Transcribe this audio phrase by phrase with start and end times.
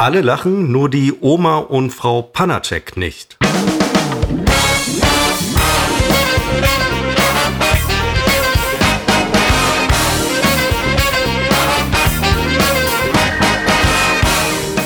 [0.00, 3.36] Alle lachen, nur die Oma und Frau Panacek nicht.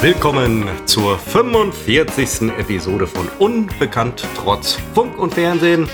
[0.00, 2.50] Willkommen zur 45.
[2.58, 5.90] Episode von Unbekannt trotz Funk und Fernsehen.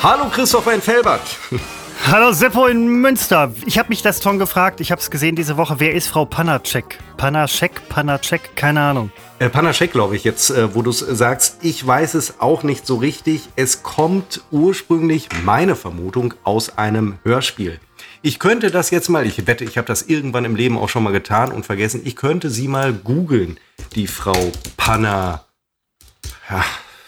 [0.00, 1.22] Hallo Christopher in Felbert.
[2.06, 3.52] Hallo Seppo in Münster.
[3.66, 5.76] Ich habe mich das Ton gefragt, ich habe es gesehen diese Woche.
[5.78, 6.98] Wer ist Frau Panacek?
[7.16, 9.12] Panacek, Panacek, keine Ahnung.
[9.38, 11.58] Äh, Panacek, glaube ich, jetzt, äh, wo du es sagst.
[11.62, 13.48] Ich weiß es auch nicht so richtig.
[13.54, 17.78] Es kommt ursprünglich, meine Vermutung, aus einem Hörspiel.
[18.22, 21.04] Ich könnte das jetzt mal, ich wette, ich habe das irgendwann im Leben auch schon
[21.04, 22.00] mal getan und vergessen.
[22.04, 23.58] Ich könnte sie mal googeln,
[23.94, 25.44] die Frau Panna.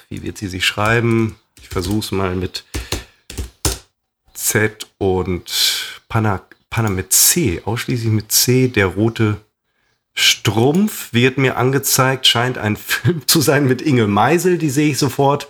[0.08, 1.36] Wie wird sie sich schreiben?
[1.60, 2.64] Ich versuche es mal mit
[4.42, 9.36] Z und Panna, Panna mit C, ausschließlich mit C, der rote
[10.14, 14.98] Strumpf wird mir angezeigt, scheint ein Film zu sein mit Inge Meisel, die sehe ich
[14.98, 15.48] sofort.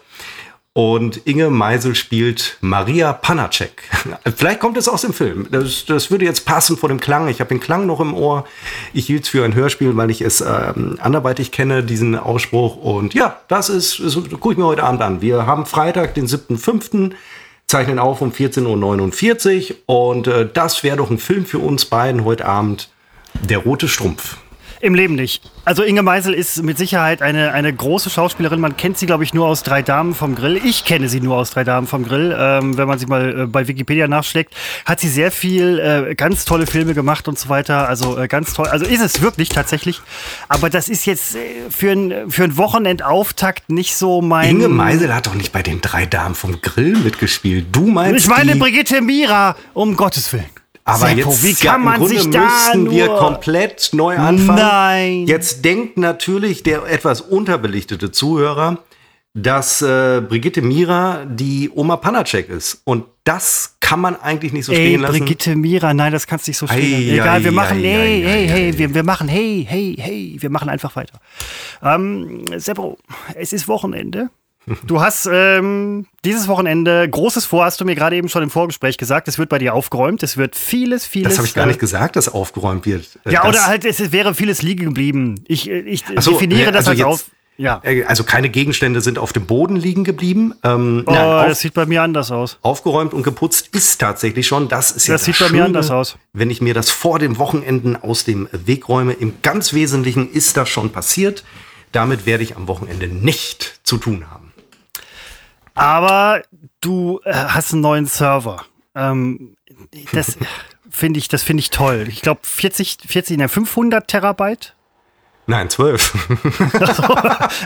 [0.75, 3.83] Und Inge Meisel spielt Maria Panacek.
[4.37, 5.47] Vielleicht kommt es aus dem Film.
[5.51, 7.29] Das, das würde jetzt passen vor dem Klang.
[7.29, 8.47] Ich habe den Klang noch im Ohr.
[8.95, 12.77] Ich hielt es für ein Hörspiel, weil ich es ähm, anderweitig kenne, diesen Ausspruch.
[12.77, 15.21] Und ja, das ist, das gucke ich mir heute Abend an.
[15.21, 17.13] Wir haben Freitag, den 7.5
[17.67, 22.25] zeichnen auf um 14.49 Uhr und äh, das wäre doch ein Film für uns beiden
[22.25, 22.91] heute Abend.
[23.49, 24.37] Der rote Strumpf.
[24.83, 25.41] Im Leben nicht.
[25.65, 28.59] Also Inge Meisel ist mit Sicherheit eine, eine große Schauspielerin.
[28.59, 30.57] Man kennt sie, glaube ich, nur aus Drei Damen vom Grill.
[30.57, 32.37] Ich kenne sie nur aus Drei Damen vom Grill.
[32.37, 34.53] Ähm, wenn man sie mal äh, bei Wikipedia nachschlägt,
[34.85, 37.89] hat sie sehr viel äh, ganz tolle Filme gemacht und so weiter.
[37.89, 38.67] Also äh, ganz toll.
[38.67, 40.01] Also ist es wirklich tatsächlich.
[40.49, 44.51] Aber das ist jetzt äh, für ein, für ein Wochenendauftakt nicht so mein.
[44.51, 47.67] Inge Meisel hat doch nicht bei den Drei Damen vom Grill mitgespielt.
[47.71, 48.25] Du meinst.
[48.25, 50.62] Ich meine Brigitte Mira, um Gottes Willen.
[50.85, 54.59] Aber Seppo, jetzt wie kann man sich da müssten wir komplett neu anfangen.
[54.59, 55.27] Nein.
[55.27, 58.79] Jetzt denkt natürlich der etwas unterbelichtete Zuhörer,
[59.35, 62.83] dass äh, Brigitte Mira die Oma Panacek ist.
[62.85, 65.21] Und das kann man eigentlich nicht so stehen lassen.
[65.21, 67.21] Brigitte Mira, nein, das kannst du nicht so stehen lassen.
[67.21, 70.97] Egal, wir machen, hey, hey, hey, wir, wir machen, hey, hey, hey, wir machen einfach
[70.97, 71.19] weiter.
[71.83, 72.99] Ähm, Seppo,
[73.35, 74.31] es ist Wochenende.
[74.87, 78.97] Du hast ähm, dieses Wochenende Großes vor, hast du mir gerade eben schon im Vorgespräch
[78.97, 79.27] gesagt.
[79.29, 80.23] Es wird bei dir aufgeräumt.
[80.23, 81.31] Es wird vieles, vieles.
[81.31, 83.19] Das habe ich gar nicht gesagt, dass aufgeräumt wird.
[83.25, 85.43] Ja, das oder halt, es wäre vieles liegen geblieben.
[85.49, 87.31] Ich, ich so, definiere das also als auf.
[87.57, 87.81] Ja.
[87.85, 90.55] Äh, also keine Gegenstände sind auf dem Boden liegen geblieben.
[90.65, 92.59] Ähm, oh, nein, auf, das sieht bei mir anders aus.
[92.63, 94.69] Aufgeräumt und geputzt ist tatsächlich schon.
[94.69, 96.17] Das ist ja das sieht bei mir anders aus.
[96.33, 100.57] Wenn ich mir das vor dem Wochenenden aus dem Weg räume, im ganz Wesentlichen ist
[100.57, 101.45] das schon passiert.
[101.93, 104.42] Damit werde ich am Wochenende nicht zu tun haben.
[105.75, 106.43] Aber
[106.81, 108.65] du äh, hast einen neuen Server.
[108.95, 109.57] Ähm,
[110.13, 110.37] das
[110.91, 112.07] finde ich, das finde ich toll.
[112.09, 114.75] Ich glaube 40, 40, ne, 500 Terabyte.
[115.47, 116.15] Nein, 12.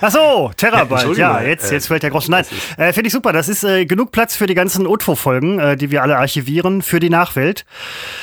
[0.01, 1.07] Ach so, Terabyte.
[1.17, 2.31] Ja, jetzt, jetzt fällt der Groschen.
[2.31, 2.47] Nein,
[2.79, 3.33] äh, finde ich super.
[3.33, 7.01] Das ist äh, genug Platz für die ganzen UTFO-Folgen, äh, die wir alle archivieren, für
[7.01, 7.67] die Nachwelt.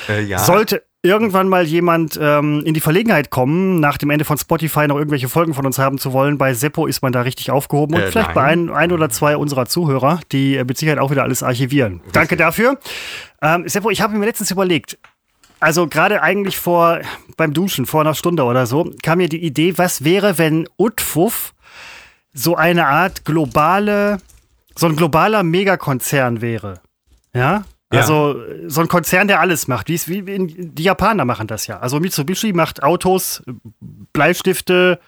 [0.10, 0.40] Äh, ja.
[0.40, 4.96] Sollte, irgendwann mal jemand ähm, in die Verlegenheit kommen, nach dem Ende von Spotify noch
[4.96, 8.02] irgendwelche Folgen von uns haben zu wollen, bei Seppo ist man da richtig aufgehoben und
[8.02, 8.36] äh, vielleicht nein.
[8.36, 11.96] bei ein, ein oder zwei unserer Zuhörer, die äh, mit Sicherheit auch wieder alles archivieren.
[11.96, 12.14] Richtig.
[12.14, 12.80] Danke dafür.
[13.42, 14.98] Ähm, Seppo, ich habe mir letztens überlegt,
[15.60, 17.02] also gerade eigentlich vor
[17.36, 21.54] beim Duschen vor einer Stunde oder so kam mir die Idee, was wäre, wenn Utfuff
[22.34, 24.20] so eine Art globale,
[24.76, 26.82] so ein globaler Megakonzern wäre.
[27.34, 27.64] Ja,
[28.00, 28.36] also
[28.68, 29.90] so ein Konzern, der alles macht.
[29.90, 31.80] Wie, wie die Japaner machen das ja.
[31.80, 33.44] Also Mitsubishi macht Autos,
[34.14, 35.00] Bleistifte,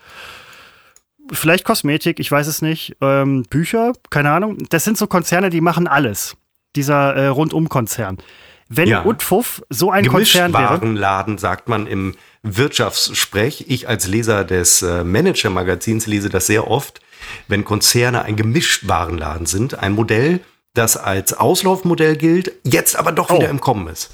[1.32, 4.58] vielleicht Kosmetik, ich weiß es nicht, ähm, Bücher, keine Ahnung.
[4.70, 6.36] Das sind so Konzerne, die machen alles.
[6.76, 8.18] Dieser äh, Rundum-Konzern.
[8.68, 9.06] Wenn ja.
[9.06, 10.64] Utfuff so ein Konzern wäre.
[10.64, 13.66] Warenladen sagt man im Wirtschaftssprech.
[13.68, 17.00] Ich als Leser des äh, Manager-Magazins lese das sehr oft.
[17.48, 20.42] Wenn Konzerne ein Gemischtwarenladen sind, ein Modell,
[20.76, 23.52] das als Auslaufmodell gilt, jetzt aber doch wieder oh.
[23.52, 24.12] im Kommen ist.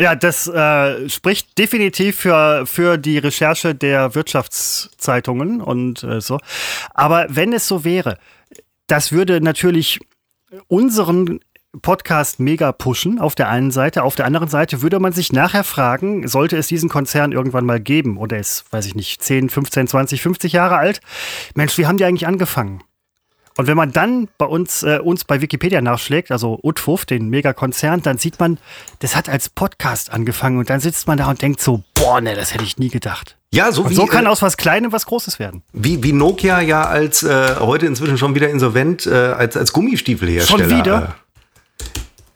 [0.00, 6.38] Ja, das äh, spricht definitiv für, für die Recherche der Wirtschaftszeitungen und äh, so.
[6.94, 8.16] Aber wenn es so wäre,
[8.86, 9.98] das würde natürlich
[10.68, 11.40] unseren
[11.82, 14.02] Podcast mega pushen auf der einen Seite.
[14.02, 17.80] Auf der anderen Seite würde man sich nachher fragen, sollte es diesen Konzern irgendwann mal
[17.80, 21.00] geben oder ist, weiß ich nicht, 10, 15, 20, 50 Jahre alt?
[21.54, 22.82] Mensch, wie haben die eigentlich angefangen?
[23.58, 28.02] Und wenn man dann bei uns, äh, uns bei Wikipedia nachschlägt, also Utfuff, den Megakonzern,
[28.02, 28.58] dann sieht man,
[29.00, 32.36] das hat als Podcast angefangen und dann sitzt man da und denkt so, boah, ne,
[32.36, 33.36] das hätte ich nie gedacht.
[33.52, 35.64] Ja, so und wie, so kann äh, aus was Kleinem was Großes werden.
[35.72, 40.68] Wie, wie Nokia ja als äh, heute inzwischen schon wieder insolvent äh, als, als Gummistiefelhersteller.
[40.68, 41.16] Schon wieder?
[41.82, 41.84] Äh,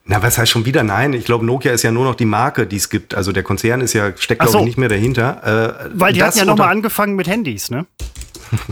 [0.06, 1.12] Na, was heißt schon wieder nein?
[1.12, 3.14] Ich glaube, Nokia ist ja nur noch die Marke, die es gibt.
[3.14, 4.58] Also der Konzern ist ja, steckt, glaube so.
[4.58, 5.84] ich, nicht mehr dahinter.
[5.84, 7.86] Äh, Weil die hatten ja nochmal angefangen mit Handys, ne?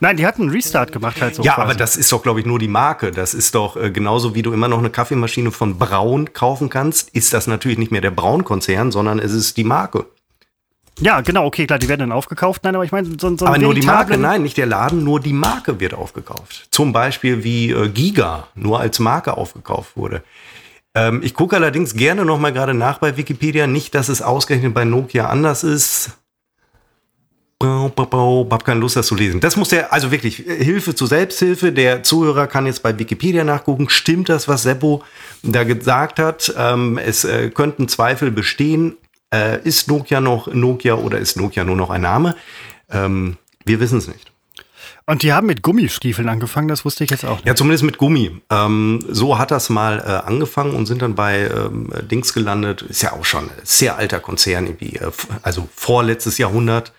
[0.00, 1.42] Nein, die hatten einen Restart gemacht halt so.
[1.42, 1.62] Ja, quasi.
[1.62, 3.12] aber das ist doch, glaube ich, nur die Marke.
[3.12, 7.10] Das ist doch äh, genauso wie du immer noch eine Kaffeemaschine von Braun kaufen kannst,
[7.10, 10.06] ist das natürlich nicht mehr der Braun-Konzern, sondern es ist die Marke.
[10.98, 12.64] Ja, genau, okay, klar, die werden dann aufgekauft.
[12.64, 15.20] Nein, aber ich meine, so, so Aber nur die Marke, nein, nicht der Laden, nur
[15.20, 16.68] die Marke wird aufgekauft.
[16.70, 20.22] Zum Beispiel wie äh, Giga nur als Marke aufgekauft wurde.
[20.94, 23.66] Ähm, ich gucke allerdings gerne noch mal gerade nach bei Wikipedia.
[23.66, 26.12] Nicht, dass es ausgerechnet bei Nokia anders ist.
[27.62, 29.40] Hab keine Lust, das zu lesen.
[29.40, 31.72] Das muss der, also wirklich, Hilfe zur Selbsthilfe.
[31.72, 33.88] Der Zuhörer kann jetzt bei Wikipedia nachgucken.
[33.88, 35.02] Stimmt das, was Seppo
[35.42, 36.52] da gesagt hat?
[36.56, 38.96] Ähm, es äh, könnten Zweifel bestehen.
[39.32, 42.36] Äh, ist Nokia noch Nokia oder ist Nokia nur noch ein Name?
[42.90, 44.30] Ähm, wir wissen es nicht.
[45.06, 47.46] Und die haben mit Gummistiefeln angefangen, das wusste ich jetzt auch nicht.
[47.46, 48.40] Ja, zumindest mit Gummi.
[48.50, 52.82] Ähm, so hat das mal äh, angefangen und sind dann bei ähm, Dings gelandet.
[52.82, 55.10] Ist ja auch schon ein sehr alter Konzern, irgendwie, äh,
[55.42, 56.92] also vorletztes Jahrhundert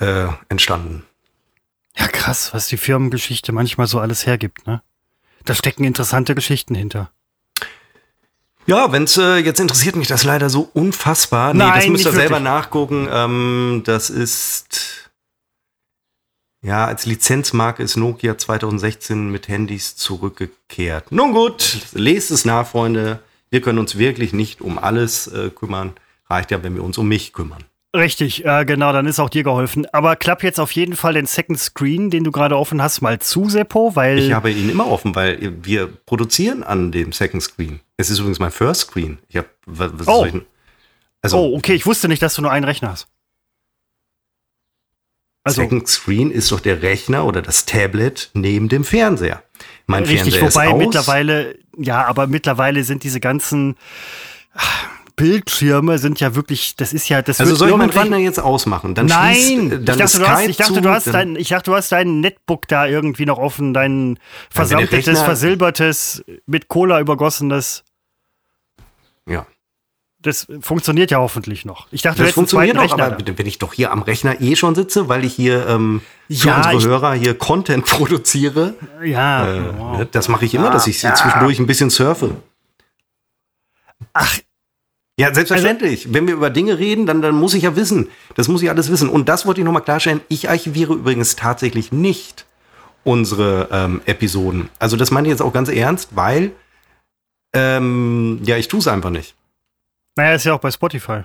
[0.00, 1.04] äh, entstanden.
[1.96, 4.82] Ja, krass, was die Firmengeschichte manchmal so alles hergibt, ne?
[5.44, 7.10] Da stecken interessante Geschichten hinter.
[8.66, 11.54] Ja, wenn es äh, jetzt interessiert mich das leider so unfassbar.
[11.54, 13.08] Nee, Nein, das müsst ihr selber nachgucken.
[13.10, 15.10] Ähm, das ist
[16.62, 21.10] ja als Lizenzmarke ist Nokia 2016 mit Handys zurückgekehrt.
[21.10, 23.20] Nun gut, lest es nach, Freunde.
[23.48, 25.94] Wir können uns wirklich nicht um alles äh, kümmern.
[26.28, 27.64] Reicht ja, wenn wir uns um mich kümmern.
[27.94, 29.84] Richtig, äh, genau, dann ist auch dir geholfen.
[29.92, 33.18] Aber klapp jetzt auf jeden Fall den Second Screen, den du gerade offen hast, mal
[33.18, 34.18] zu, Seppo, weil.
[34.18, 37.80] Ich habe ihn immer offen, weil wir produzieren an dem Second Screen.
[37.96, 39.18] Es ist übrigens mein First Screen.
[39.28, 40.24] Ich hab, was, oh.
[40.24, 40.34] Ich,
[41.22, 43.08] also, oh, okay, ich wusste nicht, dass du nur einen Rechner hast.
[45.42, 49.42] Also, Second Screen ist doch der Rechner oder das Tablet neben dem Fernseher.
[49.86, 50.78] Mein richtig, Fernseher wobei ist aus.
[50.78, 53.76] mittlerweile, ja, aber mittlerweile sind diese ganzen
[55.20, 58.94] Bildschirme sind ja wirklich, das ist ja, das Also soll ich meinen Rechner jetzt ausmachen?
[58.94, 61.70] Dann Nein, schließt, dann ich, dachte, du hast, ich dachte, du hast dein, ich dachte,
[61.70, 64.18] du hast dein Netbook da irgendwie noch offen, dein
[64.48, 67.84] versammeltes, versilbertes, mit Cola übergossenes.
[69.28, 69.46] Ja.
[70.22, 71.86] Das funktioniert ja hoffentlich noch.
[71.90, 73.38] Ich dachte, das funktioniert noch, aber da.
[73.38, 76.70] wenn ich doch hier am Rechner eh schon sitze, weil ich hier ähm, für ja,
[76.70, 78.74] unsere Hörer hier Content produziere.
[79.04, 80.06] Ja, äh, wow.
[80.10, 81.14] das mache ich immer, dass ich ja.
[81.14, 82.36] zwischendurch ein bisschen surfe.
[84.12, 84.38] Ach,
[85.20, 86.06] ja, selbstverständlich.
[86.06, 88.08] Also, Wenn wir über Dinge reden, dann, dann muss ich ja wissen.
[88.36, 89.08] Das muss ich alles wissen.
[89.08, 90.22] Und das wollte ich nochmal klarstellen.
[90.28, 92.46] Ich archiviere übrigens tatsächlich nicht
[93.04, 94.70] unsere ähm, Episoden.
[94.78, 96.52] Also das meine ich jetzt auch ganz ernst, weil
[97.52, 99.34] ähm, ja, ich tue es einfach nicht.
[100.16, 101.22] Naja, ist ja auch bei Spotify.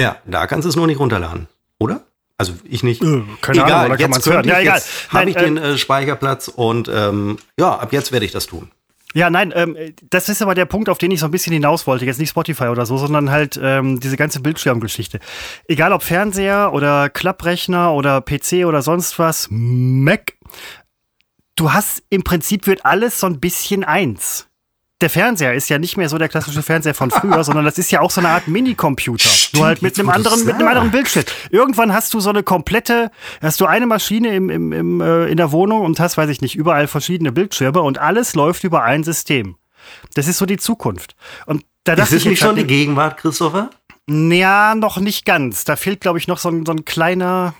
[0.00, 1.48] Ja, da kannst du es nur nicht runterladen,
[1.78, 2.02] oder?
[2.36, 3.02] Also ich nicht.
[3.02, 4.82] Äh, keine egal, Ahnung, jetzt kann ja, egal.
[5.08, 8.70] habe ich äh, den äh, Speicherplatz und ähm, ja, ab jetzt werde ich das tun.
[9.14, 9.76] Ja, nein, ähm,
[10.10, 12.04] das ist aber der Punkt, auf den ich so ein bisschen hinaus wollte.
[12.04, 15.18] Jetzt nicht Spotify oder so, sondern halt ähm, diese ganze Bildschirmgeschichte.
[15.66, 20.34] Egal ob Fernseher oder Klapprechner oder PC oder sonst was, Mac.
[21.56, 24.47] Du hast im Prinzip wird alles so ein bisschen eins
[25.00, 27.90] der Fernseher ist ja nicht mehr so der klassische Fernseher von früher, sondern das ist
[27.90, 29.30] ja auch so eine Art Minicomputer.
[29.54, 31.24] Nur halt mit einem anderen, mit einem anderen Bildschirm.
[31.50, 33.10] Irgendwann hast du so eine komplette,
[33.40, 36.40] hast du eine Maschine im, im, im, äh, in der Wohnung und hast, weiß ich
[36.40, 39.56] nicht, überall verschiedene Bildschirme und alles läuft über ein System.
[40.14, 41.14] Das ist so die Zukunft.
[41.46, 43.70] Und da ist das nicht schon die Gegenwart, Christopher?
[44.08, 45.64] Ja, noch nicht ganz.
[45.64, 47.54] Da fehlt, glaube ich, noch so ein, so ein kleiner,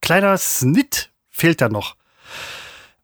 [0.00, 1.96] kleiner Snit fehlt da noch.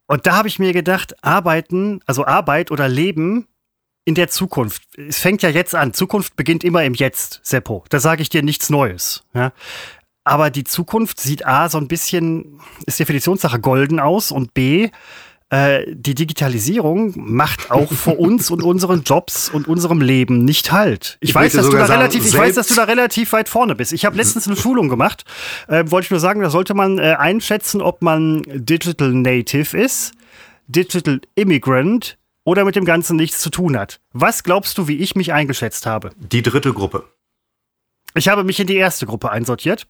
[0.07, 3.47] Und da habe ich mir gedacht, arbeiten, also Arbeit oder Leben
[4.05, 4.83] in der Zukunft.
[4.97, 5.93] Es fängt ja jetzt an.
[5.93, 7.85] Zukunft beginnt immer im Jetzt, Seppo.
[7.89, 9.25] Da sage ich dir nichts Neues.
[9.35, 9.53] Ja?
[10.25, 14.91] Aber die Zukunft sieht A, so ein bisschen, ist Definitionssache golden aus und B,
[15.51, 21.19] äh, die Digitalisierung macht auch vor uns und unseren Jobs und unserem Leben nicht halt.
[21.21, 23.75] Ich, ich weiß, dass du da relativ, ich weiß, dass du da relativ weit vorne
[23.75, 23.93] bist.
[23.93, 25.25] Ich habe letztens eine Schulung gemacht.
[25.69, 30.13] Äh, Wollte ich nur sagen, da sollte man äh, einschätzen, ob man Digital Native ist,
[30.69, 34.01] Digital Immigrant oder mit dem Ganzen nichts zu tun hat.
[34.13, 36.11] Was glaubst du, wie ich mich eingeschätzt habe?
[36.17, 37.05] Die dritte Gruppe.
[38.15, 39.87] Ich habe mich in die erste Gruppe einsortiert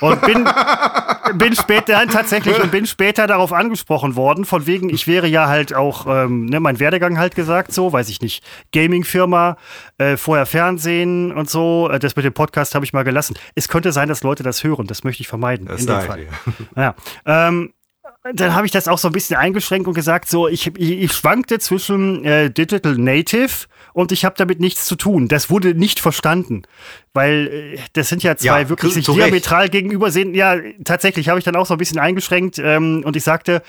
[0.00, 0.48] und bin,
[1.34, 5.72] bin später tatsächlich und bin später darauf angesprochen worden, von wegen, ich wäre ja halt
[5.72, 8.42] auch, ähm, ne, mein Werdegang halt gesagt, so, weiß ich nicht,
[8.72, 9.56] Gaming-Firma,
[9.98, 11.88] äh, vorher Fernsehen und so.
[11.88, 13.36] Äh, das mit dem Podcast habe ich mal gelassen.
[13.54, 15.66] Es könnte sein, dass Leute das hören, das möchte ich vermeiden.
[15.66, 16.26] Das in dem Fall.
[16.74, 16.94] Ja.
[17.24, 17.72] Ähm,
[18.22, 21.12] dann habe ich das auch so ein bisschen eingeschränkt und gesagt, so ich, ich, ich
[21.12, 25.28] schwankte zwischen äh, Digital Native und ich habe damit nichts zu tun.
[25.28, 26.62] Das wurde nicht verstanden,
[27.14, 30.34] weil äh, das sind ja zwei ja, wirklich sich diametral gegenüber sehen.
[30.34, 33.62] Ja, tatsächlich habe ich dann auch so ein bisschen eingeschränkt ähm, und ich sagte,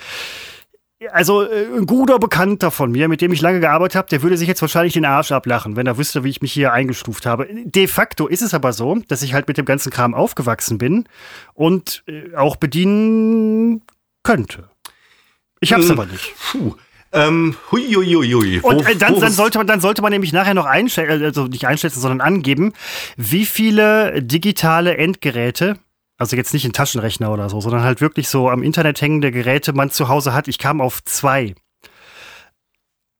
[1.10, 4.36] also äh, ein guter Bekannter von mir, mit dem ich lange gearbeitet habe, der würde
[4.36, 7.48] sich jetzt wahrscheinlich den Arsch ablachen, wenn er wüsste, wie ich mich hier eingestuft habe.
[7.50, 11.06] De facto ist es aber so, dass ich halt mit dem ganzen Kram aufgewachsen bin
[11.54, 13.82] und äh, auch bedienen
[14.22, 14.70] könnte.
[15.60, 16.34] Ich hab's hm, aber nicht.
[16.50, 16.74] Puh.
[17.12, 18.60] Ähm, hui, hui, hui.
[18.60, 21.66] Und äh, dann, dann, sollte man, dann sollte man nämlich nachher noch einschätzen, also nicht
[21.66, 22.72] einschätzen, sondern angeben,
[23.16, 25.78] wie viele digitale Endgeräte
[26.22, 29.72] also jetzt nicht ein Taschenrechner oder so, sondern halt wirklich so am Internet hängende Geräte
[29.72, 30.46] man zu Hause hat.
[30.46, 31.56] Ich kam auf zwei.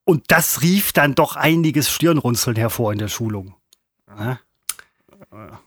[0.05, 3.57] Und das rief dann doch einiges Stirnrunzeln hervor in der Schulung.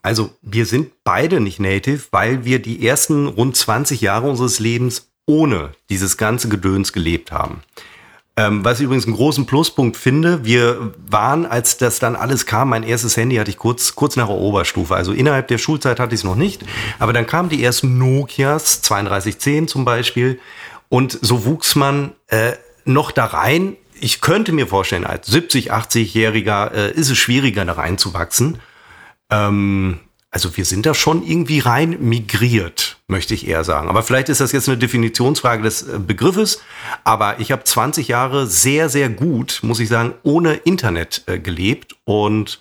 [0.01, 5.12] Also wir sind beide nicht native, weil wir die ersten rund 20 Jahre unseres Lebens
[5.25, 7.62] ohne dieses ganze Gedöns gelebt haben.
[8.38, 12.70] Ähm, was ich übrigens einen großen Pluspunkt finde, wir waren, als das dann alles kam,
[12.70, 14.94] mein erstes Handy hatte ich kurz, kurz nach der Oberstufe.
[14.94, 16.63] Also innerhalb der Schulzeit hatte ich es noch nicht.
[17.00, 20.39] Aber dann kamen die ersten Nokias, 3210 zum Beispiel.
[20.89, 22.53] Und so wuchs man äh,
[22.84, 23.77] noch da rein.
[24.01, 28.60] Ich könnte mir vorstellen, als 70, 80-Jähriger äh, ist es schwieriger, da reinzuwachsen.
[29.29, 30.00] Ähm,
[30.36, 33.88] also wir sind da schon irgendwie rein migriert, möchte ich eher sagen.
[33.88, 36.60] Aber vielleicht ist das jetzt eine Definitionsfrage des äh, Begriffes.
[37.06, 41.96] Aber ich habe 20 Jahre sehr, sehr gut, muss ich sagen, ohne Internet äh, gelebt.
[42.04, 42.60] Und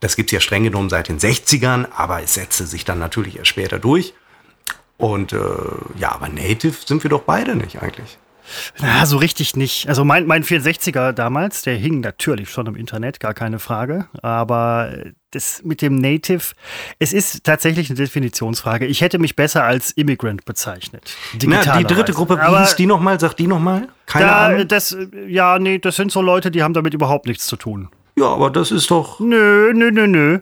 [0.00, 3.48] das gibt's ja streng genommen seit den 60ern, aber es setzte sich dann natürlich erst
[3.48, 4.14] später durch.
[4.96, 5.38] Und äh,
[5.98, 8.16] ja, aber Native sind wir doch beide nicht eigentlich.
[8.80, 9.88] Na, so richtig nicht.
[9.88, 14.06] Also mein, mein 64er damals, der hing natürlich schon im Internet, gar keine Frage.
[14.22, 14.92] Aber
[15.30, 16.54] das mit dem Native,
[16.98, 18.86] es ist tatsächlich eine Definitionsfrage.
[18.86, 21.16] Ich hätte mich besser als Immigrant bezeichnet.
[21.44, 23.18] Na, die dritte Gruppe, wie hieß die nochmal?
[23.18, 23.88] Sag die nochmal?
[24.06, 24.68] Keine da, Ahnung.
[24.68, 27.88] Das, ja, nee, das sind so Leute, die haben damit überhaupt nichts zu tun.
[28.16, 29.20] Ja, aber das ist doch.
[29.20, 30.38] Nö, nö, nö, nö.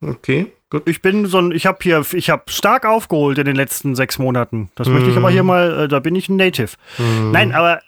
[0.00, 0.52] Okay.
[0.86, 4.18] Ich bin so ein, ich habe hier, ich habe stark aufgeholt in den letzten sechs
[4.18, 4.70] Monaten.
[4.76, 4.92] Das mm.
[4.92, 5.48] möchte ich aber hier mhm.
[5.48, 6.70] mal, äh, da bin ich ein Native.
[6.98, 7.32] Mm.
[7.32, 7.80] Nein, aber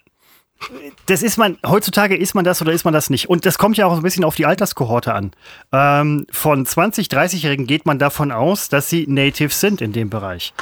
[1.07, 3.29] das ist man, heutzutage ist man das oder ist man das nicht.
[3.29, 5.33] Und das kommt ja auch ein bisschen auf die Alterskohorte an.
[5.73, 10.53] Ähm, von 20, 30-Jährigen geht man davon aus, dass sie Natives sind in dem Bereich.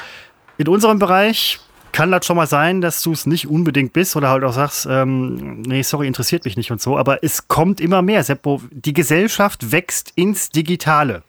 [0.59, 1.61] In unserem Bereich
[1.93, 4.87] kann das schon mal sein, dass du es nicht unbedingt bist oder halt auch sagst,
[4.91, 6.97] ähm, nee, sorry, interessiert mich nicht und so.
[6.97, 8.63] Aber es kommt immer mehr, Seppo.
[8.71, 11.23] Die Gesellschaft wächst ins Digitale.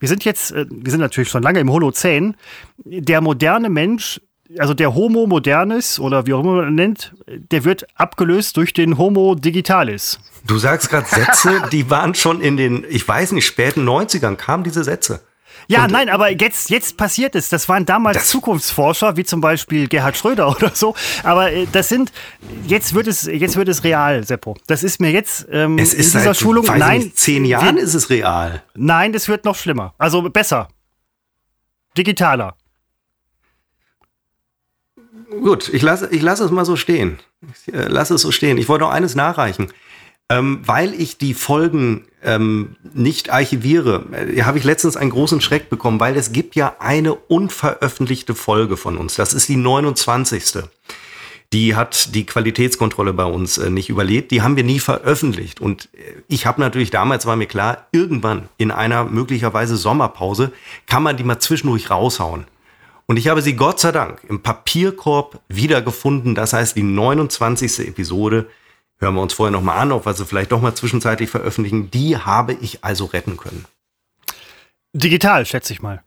[0.00, 2.36] Wir sind jetzt, äh, wir sind natürlich schon lange im Holozän.
[2.84, 4.20] Der moderne Mensch
[4.58, 8.96] also der Homo modernis oder wie auch immer man nennt, der wird abgelöst durch den
[8.96, 10.18] Homo digitalis.
[10.46, 14.64] Du sagst gerade Sätze, die waren schon in den, ich weiß nicht, späten 90ern kamen
[14.64, 15.20] diese Sätze.
[15.70, 17.50] Ja, und nein, aber jetzt, jetzt passiert es.
[17.50, 20.94] Das waren damals das Zukunftsforscher, wie zum Beispiel Gerhard Schröder oder so.
[21.22, 22.10] Aber äh, das sind,
[22.66, 24.56] jetzt wird es, jetzt wird es real, Seppo.
[24.66, 26.64] Das ist mir jetzt ähm, es ist in dieser seit, Schulung.
[26.64, 28.62] Nein, nicht, zehn Jahren ist es real.
[28.74, 29.94] Nein, das wird noch schlimmer.
[29.98, 30.68] Also besser.
[31.96, 32.54] Digitaler.
[35.42, 37.18] Gut, ich lasse ich lass es mal so stehen.
[37.66, 38.56] Ich äh, lasse es so stehen.
[38.56, 39.70] Ich wollte noch eines nachreichen.
[40.30, 45.70] Ähm, weil ich die Folgen ähm, nicht archiviere, äh, habe ich letztens einen großen Schreck
[45.70, 49.14] bekommen, weil es gibt ja eine unveröffentlichte Folge von uns.
[49.14, 50.64] Das ist die 29.
[51.54, 54.30] Die hat die Qualitätskontrolle bei uns äh, nicht überlebt.
[54.30, 55.62] Die haben wir nie veröffentlicht.
[55.62, 60.52] Und äh, ich habe natürlich damals, war mir klar, irgendwann in einer möglicherweise Sommerpause
[60.86, 62.44] kann man die mal zwischendurch raushauen.
[63.06, 66.34] Und ich habe sie Gott sei Dank im Papierkorb wiedergefunden.
[66.34, 67.88] Das heißt, die 29.
[67.88, 68.50] Episode
[68.98, 71.90] hören wir uns vorher nochmal an, ob wir sie vielleicht doch mal zwischenzeitlich veröffentlichen.
[71.90, 73.64] Die habe ich also retten können.
[74.92, 76.02] Digital, schätze ich mal.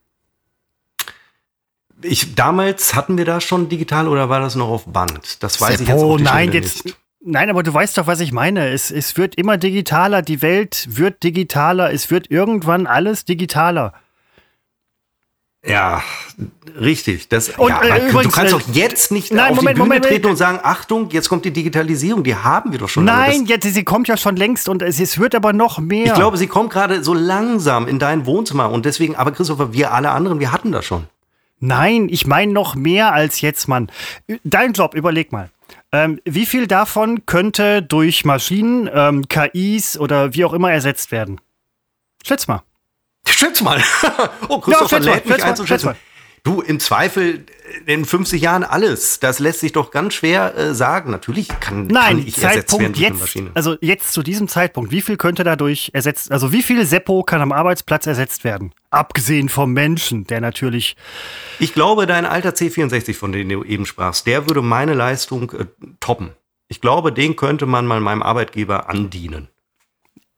[2.03, 5.43] Ich, damals hatten wir da schon digital oder war das noch auf Band?
[5.43, 6.85] Das weiß Seppo, ich jetzt Oh nein, jetzt.
[6.85, 6.97] Nicht.
[7.23, 8.69] Nein, aber du weißt doch, was ich meine.
[8.69, 13.93] Es, es wird immer digitaler, die Welt wird digitaler, es wird irgendwann alles digitaler.
[15.63, 16.01] Ja,
[16.79, 17.29] richtig.
[17.29, 19.81] Das, und, ja, äh, übrigens, du kannst äh, doch jetzt nicht nein, auf Moment, die
[19.81, 22.23] Bühne Moment, treten und sagen, Achtung, jetzt kommt die Digitalisierung.
[22.23, 23.05] Die haben wir doch schon.
[23.05, 26.05] Nein, jetzt, sie kommt ja schon längst und es, es wird aber noch mehr.
[26.05, 29.93] Ich glaube, sie kommt gerade so langsam in dein Wohnzimmer und deswegen, aber Christopher, wir
[29.93, 31.05] alle anderen, wir hatten das schon.
[31.59, 33.91] Nein, ich meine noch mehr als jetzt, Mann.
[34.43, 35.51] Dein Job, überleg mal.
[35.91, 41.39] Ähm, wie viel davon könnte durch Maschinen, ähm, KIs oder wie auch immer ersetzt werden?
[42.25, 42.63] Schätz mal.
[43.31, 43.81] Schätz mal.
[44.47, 45.95] oh, Christopher ja, lädt mich einzuschätzen.
[46.43, 47.45] Du, im Zweifel
[47.85, 49.19] in 50 Jahren alles.
[49.19, 51.11] Das lässt sich doch ganz schwer äh, sagen.
[51.11, 53.51] Natürlich kann, Nein, kann ich Zeitpunkt ersetzt werden durch jetzt.
[53.53, 57.41] Also jetzt zu diesem Zeitpunkt, wie viel könnte dadurch ersetzt, also wie viel Seppo kann
[57.41, 58.73] am Arbeitsplatz ersetzt werden?
[58.89, 60.95] Abgesehen vom Menschen, der natürlich.
[61.59, 65.65] Ich glaube, dein alter C64, von dem du eben sprachst, der würde meine Leistung äh,
[65.99, 66.31] toppen.
[66.69, 69.50] Ich glaube, den könnte man mal meinem Arbeitgeber andienen.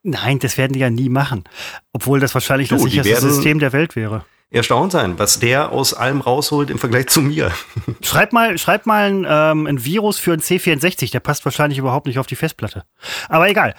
[0.03, 1.45] Nein, das werden die ja nie machen.
[1.93, 4.25] Obwohl das wahrscheinlich du, das sicherste System der Welt wäre.
[4.51, 7.51] erstaunt sein, was der aus allem rausholt im Vergleich zu mir.
[8.03, 12.05] Schreib mal, schreib mal ein, ähm, ein Virus für ein C64, der passt wahrscheinlich überhaupt
[12.05, 12.83] nicht auf die Festplatte.
[13.29, 13.75] Aber egal.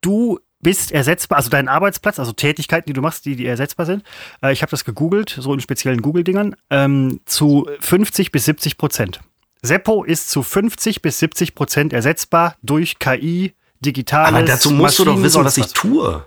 [0.00, 4.02] Du bist ersetzbar, also dein Arbeitsplatz, also Tätigkeiten, die du machst, die, die ersetzbar sind.
[4.42, 9.20] Äh, ich habe das gegoogelt, so in speziellen Google-Dingern, ähm, zu 50 bis 70 Prozent.
[9.62, 14.34] Seppo ist zu 50 bis 70 Prozent ersetzbar durch KI, digitales.
[14.34, 16.24] Aber dazu musst Maschinen, du doch wissen, was ich tue.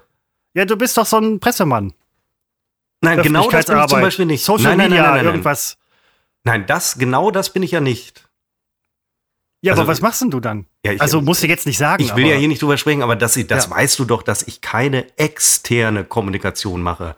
[0.53, 1.93] Ja, du bist doch so ein Pressemann.
[3.01, 4.43] Nein, genau das bin ich zum Beispiel nicht.
[4.43, 5.33] Social nein, nein, Media, nein, nein, nein.
[5.35, 5.77] irgendwas.
[6.43, 8.29] Nein, das, genau das bin ich ja nicht.
[9.61, 10.65] Ja, Also, aber was machst denn du dann?
[10.85, 12.01] Ja, ich, also musst du jetzt nicht sagen.
[12.01, 13.71] ich will aber ja hier nicht drüber sprechen, aber das, das Ja.
[13.71, 17.15] weißt du doch, dass ich keine externe Kommunikation mache.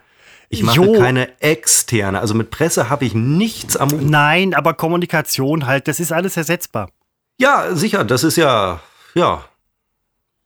[0.48, 0.92] Ich mache Jo.
[0.98, 2.20] keine externe.
[2.20, 4.02] Also mit Presse habe ich nichts am Hut.
[4.02, 6.90] Nein, aber Kommunikation halt, das ist alles ersetzbar.
[7.38, 8.80] Ja, sicher, das ist ja,
[9.14, 9.44] ja.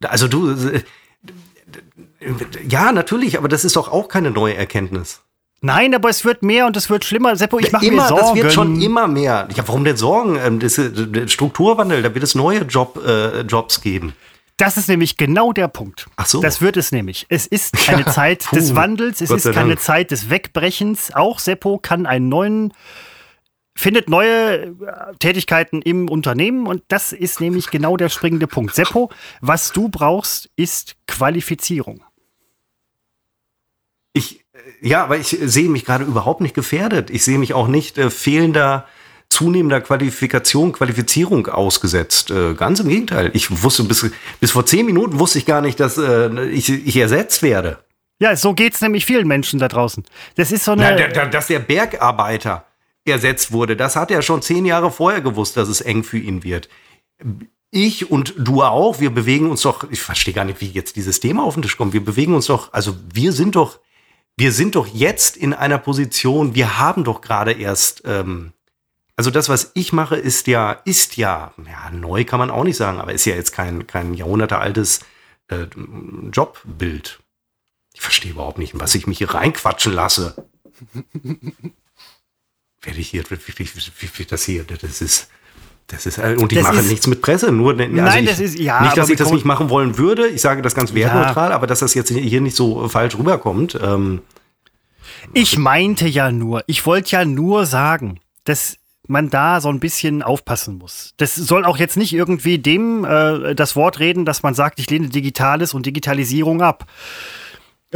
[0.04, 0.82] Also du, äh,
[2.68, 5.22] ja, natürlich, aber das ist doch auch keine neue Erkenntnis.
[5.62, 7.34] Nein, aber es wird mehr und es wird schlimmer.
[7.34, 8.20] Seppo, ich mache mir Sorgen.
[8.20, 9.48] das wird schon immer mehr.
[9.54, 10.36] Ja, warum denn Sorgen?
[10.36, 14.12] Ähm, Das äh, Strukturwandel, da wird es neue Job, äh, Jobs geben.
[14.58, 16.06] Das ist nämlich genau der Punkt.
[16.16, 16.40] Ach so.
[16.40, 17.26] Das wird es nämlich.
[17.28, 19.80] Es ist keine Ja, Zeit puh, des Wandels, es ist keine Dank.
[19.80, 21.14] Zeit des Wegbrechens.
[21.14, 22.72] Auch Seppo kann einen neuen,
[23.76, 24.72] findet neue äh,
[25.20, 28.74] Tätigkeiten im Unternehmen und das ist nämlich genau der springende Punkt.
[28.74, 32.02] Seppo, was du brauchst, ist Qualifizierung.
[34.12, 37.10] Ich, äh, ja, aber ich sehe mich gerade überhaupt nicht gefährdet.
[37.10, 38.86] Ich sehe mich auch nicht äh, fehlender,
[39.28, 42.30] zunehmender Qualifikation, Qualifizierung ausgesetzt.
[42.30, 43.30] Äh, ganz im Gegenteil.
[43.34, 46.96] Ich wusste bis, bis vor zehn Minuten wusste ich gar nicht, dass äh, ich, ich
[46.96, 47.78] ersetzt werde.
[48.18, 50.02] Ja, so geht's nämlich vielen Menschen da draußen.
[50.36, 50.82] Das ist so eine.
[50.82, 52.64] Na, der, der, dass der Bergarbeiter
[53.06, 56.42] ersetzt wurde, das hat er schon zehn Jahre vorher gewusst, dass es eng für ihn
[56.42, 56.68] wird.
[57.70, 61.20] Ich und du auch, wir bewegen uns doch, ich verstehe gar nicht, wie jetzt dieses
[61.20, 61.92] Thema auf den Tisch kommt.
[61.92, 63.80] Wir bewegen uns doch, also wir sind doch,
[64.36, 68.52] wir sind doch jetzt in einer Position, wir haben doch gerade erst, ähm,
[69.16, 72.76] also das, was ich mache, ist ja, ist ja, ja, neu kann man auch nicht
[72.76, 75.00] sagen, aber ist ja jetzt kein, kein jahrhundertealtes
[75.48, 75.66] äh,
[76.32, 77.20] Jobbild.
[77.94, 80.46] Ich verstehe überhaupt nicht, was ich mich hier reinquatschen lasse.
[82.86, 85.28] Werde ich hier, wie, das hier, das ist,
[85.88, 88.30] das ist, äh, und ich Das mache ist- nichts mit Presse, nur, also Nein, ich,
[88.30, 90.26] das ist- ja, nicht, dass ich das nicht machen wollen würde.
[90.28, 93.78] Ich sage das ganz wertneutral, aber dass das jetzt hier nicht so falsch rüberkommt.
[93.82, 94.22] Ähm,
[95.32, 98.76] Ich meinte ja nur, ich wollte ja nur sagen, dass
[99.08, 101.12] man da so ein bisschen aufpassen muss.
[101.16, 104.90] Das soll auch jetzt nicht irgendwie dem äh, das Wort reden, dass man sagt, ich
[104.90, 106.86] lehne Digitales und Digitalisierung ab.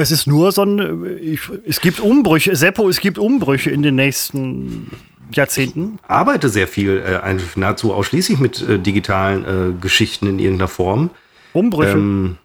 [0.00, 3.96] Es ist nur so ein, ich, es gibt Umbrüche, Seppo, es gibt Umbrüche in den
[3.96, 4.90] nächsten
[5.32, 5.98] Jahrzehnten.
[6.08, 11.10] arbeite sehr viel, äh, nahezu ausschließlich mit äh, digitalen äh, Geschichten in irgendeiner Form.
[11.52, 11.92] Umbrüche.
[11.92, 12.38] Ähm,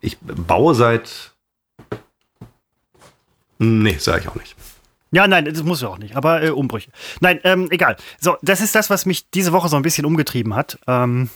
[0.00, 1.32] ich baue seit.
[3.58, 4.56] Nee, sage ich auch nicht.
[5.12, 6.90] Ja, nein, das muss ja auch nicht, aber äh, Umbrüche.
[7.20, 7.96] Nein, ähm, egal.
[8.18, 10.78] So, das ist das, was mich diese Woche so ein bisschen umgetrieben hat.
[10.88, 11.28] Ähm,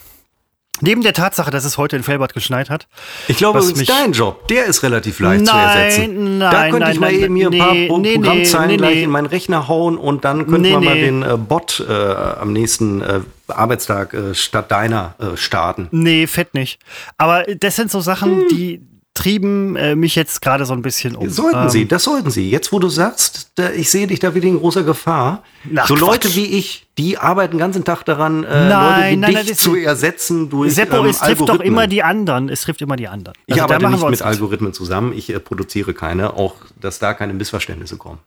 [0.81, 2.87] neben der Tatsache, dass es heute in Felbert geschneit hat.
[3.29, 6.41] Ich glaube, Was übrigens, dein Job, der ist relativ leicht zu Nein, ersetzen.
[6.41, 8.71] da nein, könnte ich nein, mal nein, eben hier ein paar nee, Pro nee, Programmzeilen
[8.71, 9.03] nee, gleich nee.
[9.05, 11.05] in meinen Rechner hauen und dann könnten Nee, wir mal nee.
[11.05, 15.89] den äh, Bot äh, am nächsten äh, Arbeitstag äh, statt deiner äh, starten.
[15.91, 16.81] Nee, fett nicht.
[17.17, 18.81] Aber das sind so Sachen, die
[19.17, 21.29] trieben äh, mich jetzt gerade so ein bisschen um.
[21.29, 22.49] Sollten Ähm, Sie, das sollten Sie.
[22.51, 25.43] Jetzt, wo du sagst, da, ich sehe dich da wieder in großer Gefahr.
[25.77, 26.37] Ach, so Leute Quatsch.
[26.37, 29.57] wie ich, die arbeiten den ganzen Tag daran, äh, Nein, Leute wie nein, dich nein,
[29.57, 32.49] zu ersetzen durch Seppo, ähm, es trifft doch immer die anderen.
[32.49, 33.37] Es trifft immer die anderen.
[33.47, 34.23] Ich Also da arbeite nicht mit.
[34.23, 35.13] Algorithmen zusammen.
[35.13, 38.19] Ich äh, produziere keine, auch dass da keine Missverständnisse kommen.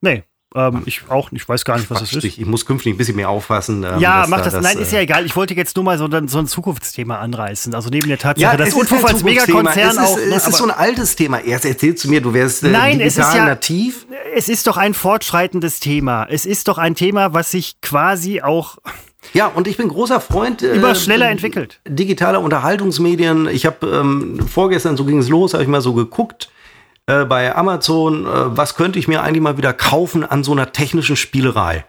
[0.00, 1.30] Nee, ähm, ich auch.
[1.32, 2.22] Ich weiß gar nicht, was es Quatsch ist.
[2.24, 2.40] dich.
[2.40, 3.82] Ich muss künftig ein bisschen mehr aufpassen.
[3.84, 4.62] ähm, Ja, mach da das.
[4.62, 5.26] Nein, ist äh, ja egal.
[5.26, 7.74] Ich wollte jetzt nur mal so, ein- so ein Zukunftsthema anreißen.
[7.74, 9.22] Also neben der Tatsache, Ja, dass ist Unfug als.
[9.24, 10.16] Megakonzern es ist, auch.
[10.16, 11.40] ne, es ist aber- so ein altes Thema.
[11.40, 14.06] Erst erzählst du mir, du wärst äh, Nein, es ist ja- nativ.
[14.34, 16.26] es ist doch ein fortschreitendes Thema.
[16.30, 18.78] Es ist doch ein Thema, was sich quasi auch
[19.34, 21.80] Ja, und ich bin großer Freund äh, immer schneller entwickelt.
[21.88, 23.48] digitaler Unterhaltungsmedien.
[23.48, 26.50] Ich habe ähm, vorgestern, so ging es los, habe ich mal so geguckt
[27.06, 30.72] äh, bei Amazon, äh, was könnte ich mir eigentlich mal wieder kaufen an so einer
[30.72, 31.84] technischen Spielerei.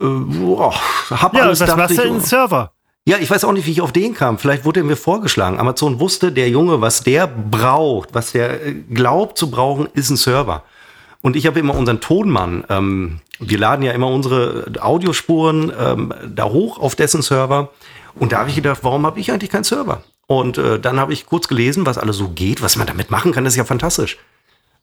[0.00, 0.74] Äh, boah,
[1.10, 2.18] hab Ja, alles, das machst du ich, in oh.
[2.18, 2.72] den Server.
[3.06, 4.38] Ja, ich weiß auch nicht, wie ich auf den kam.
[4.38, 5.58] Vielleicht wurde er mir vorgeschlagen.
[5.58, 10.16] Amazon wusste, der Junge, was der braucht, was der äh, glaubt zu brauchen, ist ein
[10.16, 10.62] Server.
[11.22, 16.44] Und ich habe immer unseren Tonmann, ähm, wir laden ja immer unsere Audiospuren ähm, da
[16.44, 17.70] hoch auf dessen Server.
[18.14, 20.02] Und da habe ich gedacht, warum habe ich eigentlich keinen Server?
[20.26, 23.32] Und äh, dann habe ich kurz gelesen, was alles so geht, was man damit machen
[23.32, 23.44] kann.
[23.44, 24.18] Das ist ja fantastisch.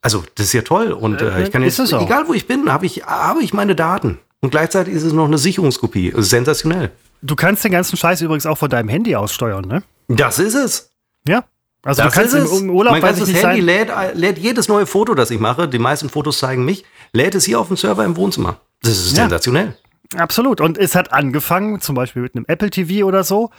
[0.02, 0.92] Also, das ist ja toll.
[0.92, 3.76] Und äh, ich kann ist jetzt, egal wo ich bin, habe ich, habe ich meine
[3.76, 4.20] Daten.
[4.40, 6.14] Und gleichzeitig ist es noch eine Sicherungskopie.
[6.16, 6.92] Sensationell.
[7.22, 9.84] Du kannst den ganzen Scheiß übrigens auch von deinem Handy aus steuern, ne?
[10.08, 10.92] Das ist es.
[11.28, 11.44] Ja.
[11.84, 13.62] Also Das du kannst ist im, Urlaub mein ganzes Handy sein.
[13.62, 15.68] lädt, lädt jedes neue Foto, das ich mache.
[15.68, 16.86] Die meisten Fotos zeigen mich.
[17.14, 18.60] lädt es hier auf dem Server im Wohnzimmer.
[18.82, 19.24] Das ist ja.
[19.24, 19.76] sensationell.
[20.16, 20.62] Absolut.
[20.62, 23.52] Und es hat angefangen, zum Beispiel mit einem Apple TV oder so,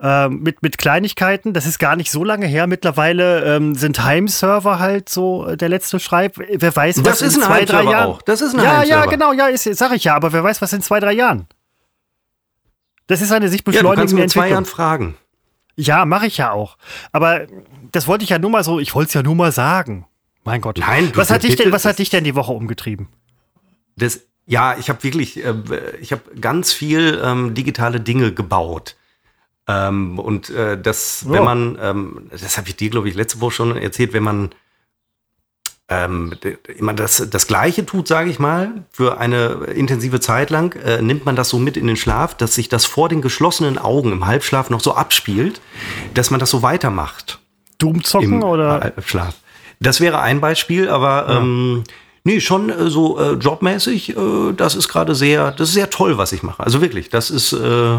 [0.00, 1.52] äh, mit, mit Kleinigkeiten.
[1.52, 2.66] Das ist gar nicht so lange her.
[2.66, 6.36] Mittlerweile ähm, sind Heimserver halt so äh, der letzte Schreib.
[6.38, 8.10] Wer weiß, was das ist in ein zwei, drei Jahren.
[8.10, 8.22] Auch.
[8.22, 9.04] Das ist ein ja, Heimserver.
[9.04, 10.14] Ja, genau, ja, ist, sag ich ja.
[10.14, 11.46] Aber wer weiß, was in zwei, drei Jahren.
[13.06, 15.16] Das ist eine sich beschleunigende ja, du kannst in zwei Jahren fragen.
[15.74, 16.76] Ja, mache ich ja auch.
[17.10, 17.46] Aber
[17.90, 20.06] das wollte ich ja nur mal so, ich wollte es ja nur mal sagen.
[20.44, 20.78] Mein Gott.
[20.78, 23.08] Nein, was hat, dich denn, was hat dich denn die Woche umgetrieben?
[23.96, 24.20] Das,
[24.50, 25.54] ja, ich habe wirklich, äh,
[26.00, 28.96] ich habe ganz viel ähm, digitale Dinge gebaut.
[29.68, 31.32] Ähm, und äh, das, oh.
[31.32, 34.50] wenn man, ähm, das habe ich dir, glaube ich, letzte Woche schon erzählt, wenn man
[35.88, 36.32] ähm,
[36.76, 41.24] immer das, das Gleiche tut, sage ich mal, für eine intensive Zeit lang, äh, nimmt
[41.24, 44.26] man das so mit in den Schlaf, dass sich das vor den geschlossenen Augen im
[44.26, 45.60] Halbschlaf noch so abspielt,
[46.14, 47.38] dass man das so weitermacht.
[47.78, 48.80] Doomzocken oder?
[48.80, 49.36] Halbschlaf.
[49.78, 51.38] Das wäre ein Beispiel, aber ja.
[51.38, 51.84] ähm,
[52.24, 56.18] nee, schon äh, so äh, jobmäßig, äh, das ist gerade sehr, das ist sehr toll,
[56.18, 56.62] was ich mache.
[56.62, 57.98] Also wirklich, das ist äh,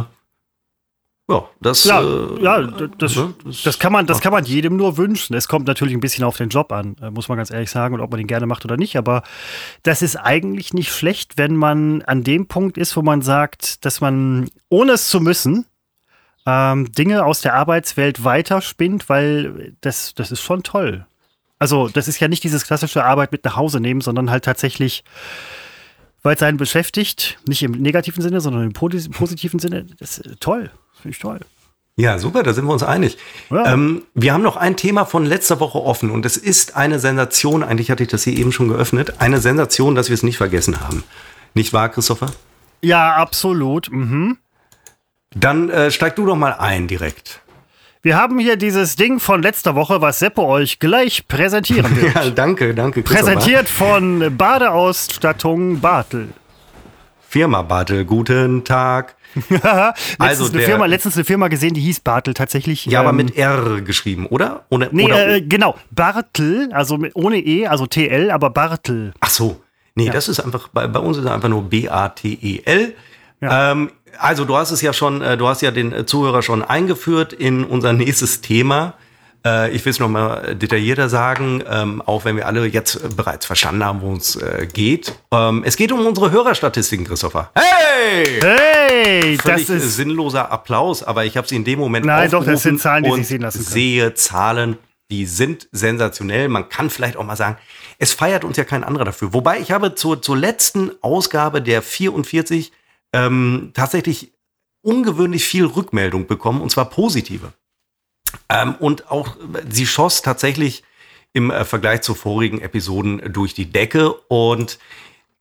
[1.32, 4.76] ja, das, ja, äh, ja das, ne, das, das, kann man, das kann man jedem
[4.76, 5.34] nur wünschen.
[5.34, 7.96] Es kommt natürlich ein bisschen auf den Job an, äh, muss man ganz ehrlich sagen,
[7.96, 8.98] und ob man den gerne macht oder nicht.
[8.98, 9.24] Aber
[9.84, 14.02] das ist eigentlich nicht schlecht, wenn man an dem Punkt ist, wo man sagt, dass
[14.02, 15.66] man, ohne es zu müssen,
[16.46, 21.06] ähm, Dinge aus der Arbeitswelt weiterspinnt, weil das, das ist schon toll.
[21.62, 25.04] Also, das ist ja nicht dieses klassische Arbeit mit nach Hause nehmen, sondern halt tatsächlich
[26.24, 29.88] weil es einen beschäftigt, nicht im negativen Sinne, sondern im positiven Sinne.
[30.00, 30.69] Das ist toll.
[30.93, 31.39] Finde ich toll.
[31.97, 33.17] Ja, super, da sind wir uns einig.
[33.50, 33.74] Ja.
[33.74, 37.63] Ähm, wir haben noch ein Thema von letzter Woche offen und es ist eine Sensation,
[37.63, 40.80] eigentlich hatte ich das hier eben schon geöffnet, eine Sensation, dass wir es nicht vergessen
[40.80, 41.04] haben.
[41.54, 42.32] Nicht wahr, Christopher?
[42.82, 43.91] Ja, absolut.
[43.91, 44.38] Mhm.
[45.36, 47.40] Dann äh, steig du doch mal ein direkt.
[48.04, 52.16] Wir haben hier dieses Ding von letzter Woche, was Seppo euch gleich präsentieren wird.
[52.16, 53.04] ja, danke, danke.
[53.04, 56.30] Präsentiert von Badeausstattung Bartel.
[57.30, 59.16] Firma Bartel, guten Tag.
[60.18, 62.88] also eine Firma, letztens eine Firma gesehen, die hieß Bartel tatsächlich.
[62.88, 64.66] Ja, ähm, aber mit R geschrieben, oder?
[64.70, 65.76] Ohne, nee, oder äh, genau.
[65.92, 69.14] Bartel, also ohne E, also TL, aber Bartel.
[69.20, 69.62] Ach so.
[69.94, 70.12] Nee, ja.
[70.12, 72.96] das ist einfach, bei, bei uns ist es einfach nur B-A-T-E-L.
[73.42, 73.72] Ja.
[73.72, 77.34] Ähm, also du hast es ja schon, äh, du hast ja den Zuhörer schon eingeführt
[77.34, 78.93] in unser nächstes Thema.
[79.45, 83.84] Äh, ich will es nochmal detaillierter sagen, ähm, auch wenn wir alle jetzt bereits verstanden
[83.84, 85.15] haben, worum es äh, geht.
[85.32, 87.50] Ähm, es geht um unsere Hörerstatistiken, Christopher.
[87.56, 88.39] Hey!
[88.41, 89.38] Hey!
[89.38, 92.63] Völlig das ist sinnloser Applaus, aber ich habe sie in dem Moment Nein, doch, das
[92.63, 93.74] sind Zahlen, die sich sehen lassen können.
[93.74, 94.78] sehe Zahlen,
[95.10, 96.47] die sind sensationell.
[96.47, 97.58] Man kann vielleicht auch mal sagen,
[97.97, 99.34] es feiert uns ja kein anderer dafür.
[99.34, 102.71] Wobei ich habe zur, zur letzten Ausgabe der 44
[103.13, 104.34] ähm, tatsächlich
[104.82, 107.54] ungewöhnlich viel Rückmeldung bekommen, und zwar positive.
[108.50, 109.36] Ähm, und auch
[109.69, 110.84] sie schoss tatsächlich
[111.34, 114.13] im äh, Vergleich zu vorigen Episoden durch die Decke.
[114.13, 114.80] Und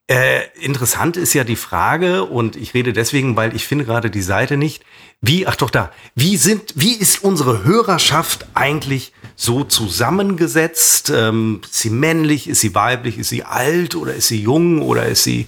[0.07, 4.21] äh, interessant ist ja die Frage, und ich rede deswegen, weil ich finde gerade die
[4.21, 4.83] Seite nicht,
[5.21, 11.11] wie, ach doch da, wie sind, wie ist unsere Hörerschaft eigentlich so zusammengesetzt?
[11.15, 15.05] Ähm, ist sie männlich, ist sie weiblich, ist sie alt oder ist sie jung oder
[15.05, 15.45] ist sie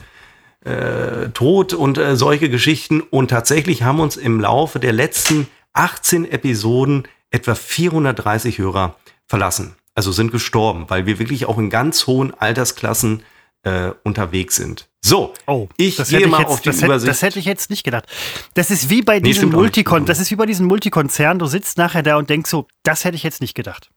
[0.65, 3.01] äh, tot und äh, solche Geschichten?
[3.01, 8.95] Und tatsächlich haben uns im Laufe der letzten 18 Episoden etwa 430 Hörer
[9.25, 9.75] verlassen.
[9.95, 13.23] Also sind gestorben, weil wir wirklich auch in ganz hohen Altersklassen
[13.63, 14.89] äh, unterwegs sind.
[15.01, 16.91] So, oh, ich gehe mal jetzt, auf die das Übersicht.
[16.91, 18.05] Hätte, das hätte ich jetzt nicht gedacht.
[18.53, 21.39] Das ist wie bei diesen nee, Multikon, das ist wie bei diesen Multikonzernen.
[21.39, 23.89] Du sitzt nachher da und denkst so, das hätte ich jetzt nicht gedacht.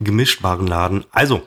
[0.00, 1.04] Gemischtwarenladen.
[1.10, 1.42] Also,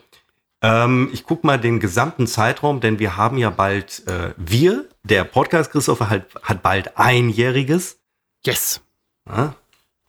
[0.65, 5.23] ähm, ich gucke mal den gesamten Zeitraum, denn wir haben ja bald, äh, wir, der
[5.23, 7.99] Podcast Christopher, hat, hat bald einjähriges.
[8.43, 8.82] Yes.
[9.30, 9.56] Ja,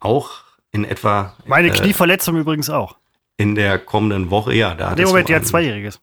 [0.00, 0.30] auch
[0.70, 1.34] in etwa.
[1.44, 2.96] Meine äh, Knieverletzung übrigens auch.
[3.36, 4.74] In der kommenden Woche, ja.
[4.74, 6.00] Da in dem Moment ja zweijähriges.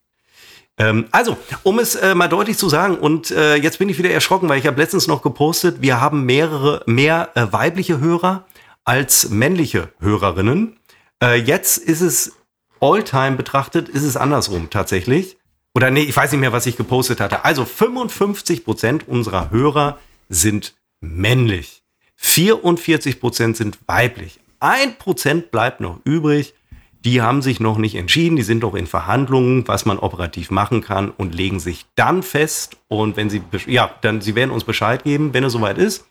[0.77, 4.11] Ähm, also, um es äh, mal deutlich zu sagen, und äh, jetzt bin ich wieder
[4.11, 8.45] erschrocken, weil ich habe letztens noch gepostet, wir haben mehrere, mehr äh, weibliche Hörer
[8.83, 10.77] als männliche Hörerinnen.
[11.23, 12.33] Äh, jetzt ist es
[12.83, 15.37] all-time betrachtet, ist es andersrum tatsächlich.
[15.73, 17.45] Oder nee, ich weiß nicht mehr, was ich gepostet hatte.
[17.45, 19.97] Also 55 Prozent unserer Hörer
[20.29, 21.83] sind männlich.
[22.17, 24.39] 44 Prozent sind weiblich.
[24.59, 26.53] Ein Prozent bleibt noch übrig.
[27.03, 30.81] Die haben sich noch nicht entschieden, die sind noch in Verhandlungen, was man operativ machen
[30.81, 32.77] kann und legen sich dann fest.
[32.87, 36.05] Und wenn sie, ja, dann, sie werden uns Bescheid geben, wenn es soweit ist.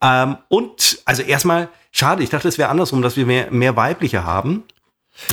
[0.00, 4.24] Ähm, und, also erstmal, schade, ich dachte, es wäre andersrum, dass wir mehr, mehr weibliche
[4.24, 4.62] haben.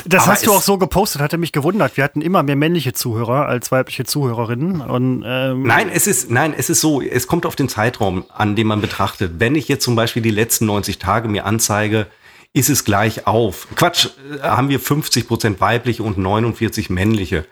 [0.06, 1.96] Das Aber hast du auch so gepostet, hatte mich gewundert.
[1.96, 4.80] Wir hatten immer mehr männliche Zuhörer als weibliche Zuhörerinnen.
[4.82, 8.56] Und, ähm nein, es ist, nein, es ist so, es kommt auf den Zeitraum an,
[8.56, 9.34] den man betrachtet.
[9.38, 12.06] Wenn ich jetzt zum Beispiel die letzten 90 Tage mir anzeige,
[12.52, 13.68] ist es gleich auf.
[13.74, 14.08] Quatsch,
[14.42, 17.46] äh, haben wir 50 Prozent weibliche und 49 männliche.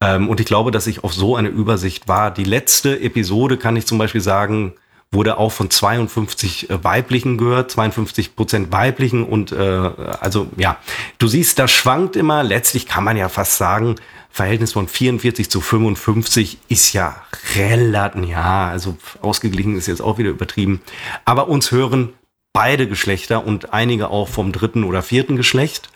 [0.00, 2.30] Ähm, und ich glaube, dass ich auf so eine Übersicht war.
[2.30, 4.74] Die letzte Episode kann ich zum Beispiel sagen,
[5.12, 9.56] wurde auch von 52 äh, weiblichen gehört, 52 Prozent weiblichen und äh,
[10.20, 10.78] also ja,
[11.18, 12.42] du siehst, das schwankt immer.
[12.42, 13.96] Letztlich kann man ja fast sagen,
[14.30, 17.16] Verhältnis von 44 zu 55 ist ja
[17.54, 20.80] relativ, ja, also ausgeglichen ist jetzt auch wieder übertrieben.
[21.26, 22.14] Aber uns hören
[22.54, 25.90] beide Geschlechter und einige auch vom dritten oder vierten Geschlecht.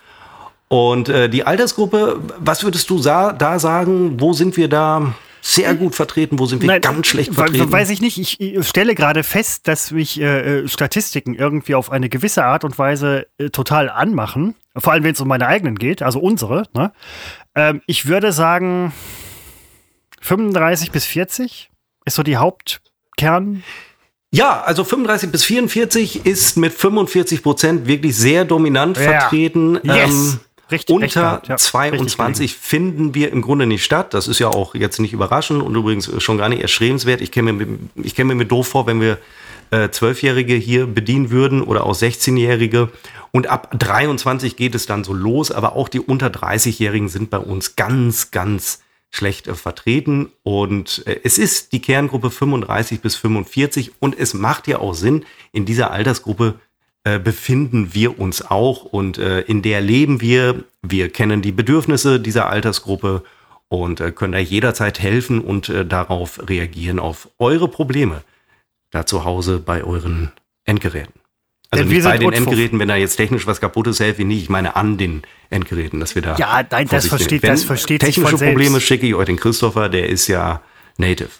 [0.68, 4.20] Und äh, die Altersgruppe, was würdest du da sagen?
[4.20, 5.14] Wo sind wir da
[5.46, 6.38] sehr gut vertreten?
[6.38, 7.70] Wo sind wir Nein, ganz schlecht vertreten?
[7.70, 8.40] Weiß ich nicht.
[8.40, 12.78] Ich, stelle gerade fest, dass mich äh, äh, Statistiken irgendwie auf eine gewisse Art und
[12.78, 14.56] Weise äh, total anmachen.
[14.76, 16.64] Vor allem, wenn es um meine eigenen geht, also unsere.
[16.74, 16.92] Ne?
[17.54, 18.92] Ähm, ich würde sagen,
[20.20, 21.70] 35 bis 40
[22.04, 23.62] ist so die Hauptkern.
[24.32, 29.20] Ja, also 35 bis 44 ist mit 45 Prozent wirklich sehr dominant ja.
[29.20, 29.78] vertreten.
[29.84, 30.10] Yes.
[30.10, 34.14] Ähm, Richtig, unter ja, 22 finden wir im Grunde nicht statt.
[34.14, 37.20] Das ist ja auch jetzt nicht überraschend und übrigens schon gar nicht erschrebenswert.
[37.20, 39.18] Ich käme mir, ich käme mir doof vor, wenn wir
[39.70, 42.90] äh, Zwölfjährige hier bedienen würden oder auch 16-Jährige.
[43.30, 47.38] Und ab 23 geht es dann so los, aber auch die unter 30-Jährigen sind bei
[47.38, 50.32] uns ganz, ganz schlecht äh, vertreten.
[50.42, 55.24] Und äh, es ist die Kerngruppe 35 bis 45 und es macht ja auch Sinn,
[55.52, 56.60] in dieser Altersgruppe
[57.06, 60.64] äh, befinden wir uns auch und äh, in der leben wir.
[60.82, 63.22] Wir kennen die Bedürfnisse dieser Altersgruppe
[63.68, 68.22] und äh, können da jederzeit helfen und äh, darauf reagieren, auf eure Probleme
[68.90, 70.32] da zu Hause bei euren
[70.64, 71.14] Endgeräten.
[71.70, 74.26] Also Denn nicht bei den Endgeräten, wenn da jetzt technisch was kaputt ist, helfe ich
[74.26, 74.42] nicht.
[74.42, 76.34] Ich meine an den Endgeräten, dass wir da.
[76.38, 80.26] Ja, nein, das versteht, das versteht technische Probleme schicke ich euch den Christopher, der ist
[80.26, 80.60] ja
[80.96, 81.30] native.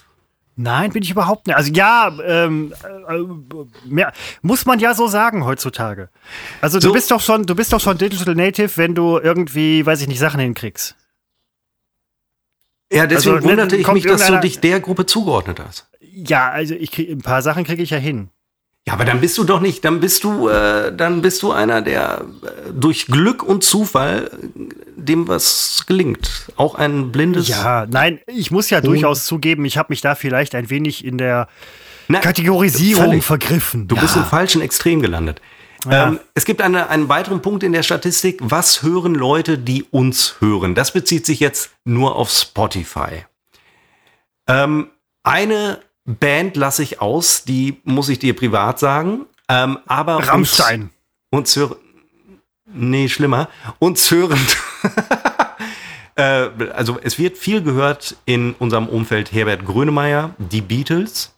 [0.59, 1.55] Nein, bin ich überhaupt nicht.
[1.55, 6.09] Also ja, ähm, äh, mehr, muss man ja so sagen heutzutage.
[6.61, 6.93] Also du so.
[6.93, 10.17] bist doch schon, du bist doch schon Digital Native, wenn du irgendwie, weiß ich nicht,
[10.17, 10.95] Sachen hinkriegst.
[12.91, 15.87] Ja, deswegen also, wunderte ich mich, dass du dich der Gruppe zugeordnet hast.
[16.01, 18.31] Ja, also ich krieg, ein paar Sachen kriege ich ja hin.
[18.87, 21.81] Ja, aber dann bist du doch nicht, dann bist du, äh, dann bist du einer,
[21.81, 24.31] der äh, durch Glück und Zufall
[24.95, 26.47] dem was gelingt.
[26.55, 27.49] Auch ein blindes.
[27.49, 31.17] Ja, nein, ich muss ja durchaus zugeben, ich habe mich da vielleicht ein wenig in
[31.17, 31.49] der
[32.07, 33.25] Na, Kategorisierung völlig.
[33.25, 33.89] vergriffen.
[33.89, 34.01] Du ja.
[34.01, 35.41] bist im falschen Extrem gelandet.
[35.85, 36.07] Ja.
[36.07, 38.39] Ähm, es gibt eine, einen weiteren Punkt in der Statistik.
[38.41, 40.75] Was hören Leute, die uns hören?
[40.75, 43.25] Das bezieht sich jetzt nur auf Spotify.
[44.47, 44.87] Ähm,
[45.23, 49.25] eine Band lasse ich aus, die muss ich dir privat sagen.
[49.49, 50.89] Ähm, aber Rammstein.
[51.29, 51.77] Uns, uns hören.
[52.73, 53.49] Nee, schlimmer.
[53.79, 54.39] Uns hören.
[56.15, 61.33] äh, also es wird viel gehört in unserem Umfeld Herbert Grönemeyer, die Beatles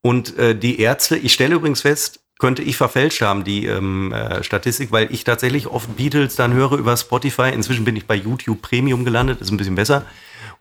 [0.00, 1.16] und äh, die Ärzte.
[1.16, 5.68] Ich stelle übrigens fest, könnte ich verfälscht haben, die ähm, äh, Statistik, weil ich tatsächlich
[5.68, 7.50] oft Beatles dann höre über Spotify.
[7.52, 10.04] Inzwischen bin ich bei YouTube Premium gelandet, ist ein bisschen besser.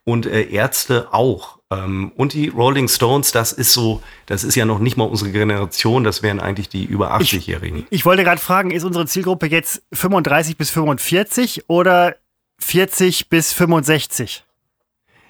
[0.04, 1.57] Und äh, Ärzte auch.
[1.70, 5.32] Ähm, und die Rolling Stones, das ist so, das ist ja noch nicht mal unsere
[5.32, 7.80] Generation, das wären eigentlich die über 80-Jährigen.
[7.90, 12.16] Ich, ich, wollte gerade fragen, ist unsere Zielgruppe jetzt 35 bis 45 oder
[12.60, 14.46] 40 bis 65?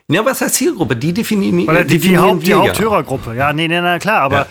[0.10, 0.96] Ja, was heißt Zielgruppe?
[0.96, 3.36] Die definieren Oder die, die, Haupt, die Haupthörergruppe.
[3.36, 4.38] Ja, nee, nee, na klar, aber.
[4.38, 4.48] Ja.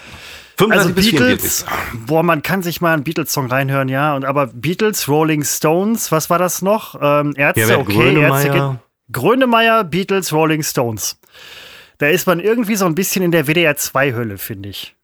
[0.58, 2.06] 35 also Beatles, 44.
[2.06, 4.16] boah, man kann sich mal einen Beatles-Song reinhören, ja.
[4.16, 6.98] Und aber Beatles, Rolling Stones, was war das noch?
[7.00, 8.54] Ähm, Ärzte, ja, okay, Grönemeyer.
[8.54, 8.80] Ärzte.
[9.12, 11.18] Grönemeyer, Beatles, Rolling Stones.
[11.98, 14.94] Da ist man irgendwie so ein bisschen in der WDR 2-Hölle, finde ich.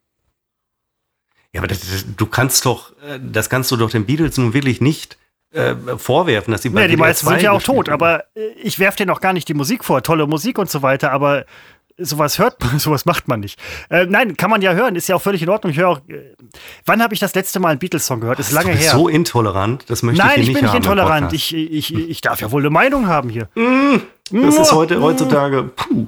[1.53, 4.81] Ja, aber das, du kannst doch, äh, das kannst du doch den Beatles nun wirklich
[4.81, 5.17] nicht
[5.51, 8.79] äh, vorwerfen, dass sie bei Ja, die meisten sind ja auch tot, aber äh, ich
[8.79, 11.45] werfe dir noch gar nicht die Musik vor, tolle Musik und so weiter, aber
[11.97, 13.59] sowas hört man, sowas macht man nicht.
[13.89, 15.71] Äh, nein, kann man ja hören, ist ja auch völlig in Ordnung.
[15.71, 15.99] Ich höre auch.
[16.07, 16.33] Äh,
[16.85, 18.39] wann habe ich das letzte Mal einen Beatles-Song gehört?
[18.39, 18.91] Ist lange her.
[18.91, 21.33] So intolerant, das möchte nein, ich nicht Nein, ich bin nicht intolerant.
[21.33, 23.47] Ich, ich, ich darf ja wohl eine Meinung haben hier.
[23.55, 23.97] Mm,
[24.31, 25.63] das ist heute heutzutage.
[25.63, 26.07] Puh.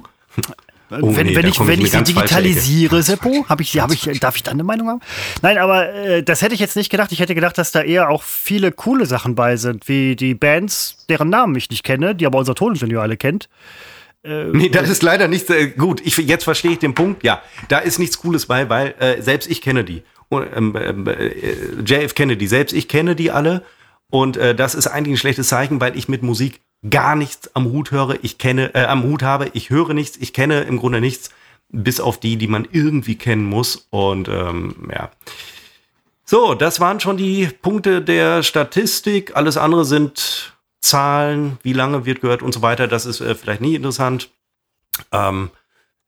[0.90, 4.36] Oh, wenn, nee, wenn, ich, wenn ich sie digitalisiere, Seppo, hab ich, hab ich, darf
[4.36, 5.00] ich dann eine Meinung haben?
[5.42, 7.10] Nein, aber äh, das hätte ich jetzt nicht gedacht.
[7.10, 11.04] Ich hätte gedacht, dass da eher auch viele coole Sachen bei sind, wie die Bands,
[11.08, 13.48] deren Namen ich nicht kenne, die aber unser Toningenieur alle kennt.
[14.22, 16.00] Äh, nee, das ist leider nicht äh, gut.
[16.04, 17.24] Ich, jetzt verstehe ich den Punkt.
[17.24, 20.04] Ja, da ist nichts Cooles bei, weil äh, selbst ich kenne die.
[20.30, 23.62] Ähm, ähm äh, JF Kennedy, selbst ich kenne die alle.
[24.08, 27.66] Und äh, das ist eigentlich ein schlechtes Zeichen, weil ich mit Musik gar nichts am
[27.66, 31.00] Hut höre, ich kenne, äh, am Hut habe, ich höre nichts, ich kenne im Grunde
[31.00, 31.30] nichts,
[31.68, 33.88] bis auf die, die man irgendwie kennen muss.
[33.90, 35.10] Und ähm, ja.
[36.24, 39.36] So, das waren schon die Punkte der Statistik.
[39.36, 42.88] Alles andere sind Zahlen, wie lange wird gehört und so weiter.
[42.88, 44.30] Das ist äh, vielleicht nie interessant.
[45.12, 45.50] Ähm,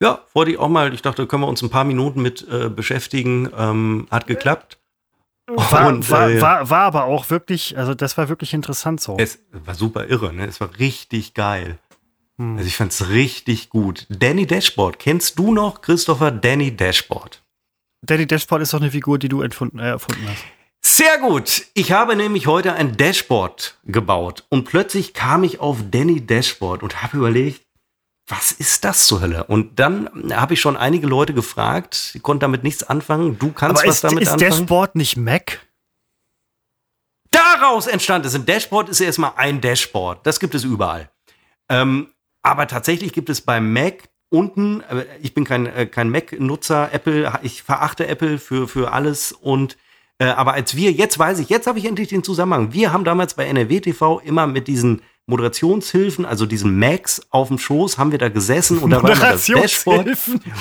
[0.01, 2.69] ja, wollte ich auch mal, ich dachte, können wir uns ein paar Minuten mit äh,
[2.69, 3.51] beschäftigen.
[3.57, 4.79] Ähm, hat geklappt.
[5.49, 9.17] War, und, war, äh, war, war, aber auch wirklich, also das war wirklich interessant so.
[9.19, 10.47] Es war super irre, ne?
[10.47, 11.79] Es war richtig geil.
[12.39, 12.57] Hm.
[12.57, 14.07] Also ich fand es richtig gut.
[14.11, 14.99] Danny Dashboard.
[14.99, 17.43] Kennst du noch, Christopher, Danny Dashboard?
[18.03, 20.45] Danny Dashboard ist doch eine Figur, die du erfunden, äh, erfunden hast.
[20.81, 21.67] Sehr gut.
[21.75, 27.03] Ich habe nämlich heute ein Dashboard gebaut und plötzlich kam ich auf Danny Dashboard und
[27.03, 27.63] habe überlegt,
[28.29, 29.45] was ist das zur Hölle?
[29.45, 33.39] Und dann habe ich schon einige Leute gefragt, die konnten damit nichts anfangen.
[33.39, 34.53] Du kannst Aber was ist, damit ist anfangen.
[34.53, 35.67] Ist Dashboard nicht Mac?
[37.31, 38.35] Daraus entstand es.
[38.35, 40.27] Ein Dashboard ist erstmal ein Dashboard.
[40.27, 41.11] Das gibt es überall.
[41.69, 42.09] Ähm,
[42.43, 47.33] aber tatsächlich gibt es beim Mac unten, äh, ich bin kein, äh, kein Mac-Nutzer, Apple,
[47.43, 49.77] ich verachte Apple für, für alles und
[50.19, 52.73] äh, aber als wir, jetzt weiß ich, jetzt habe ich endlich den Zusammenhang.
[52.73, 57.59] Wir haben damals bei NRW TV immer mit diesen Moderationshilfen, also diesen Macs auf dem
[57.59, 60.09] Schoß, haben wir da gesessen und da war das Dashboard.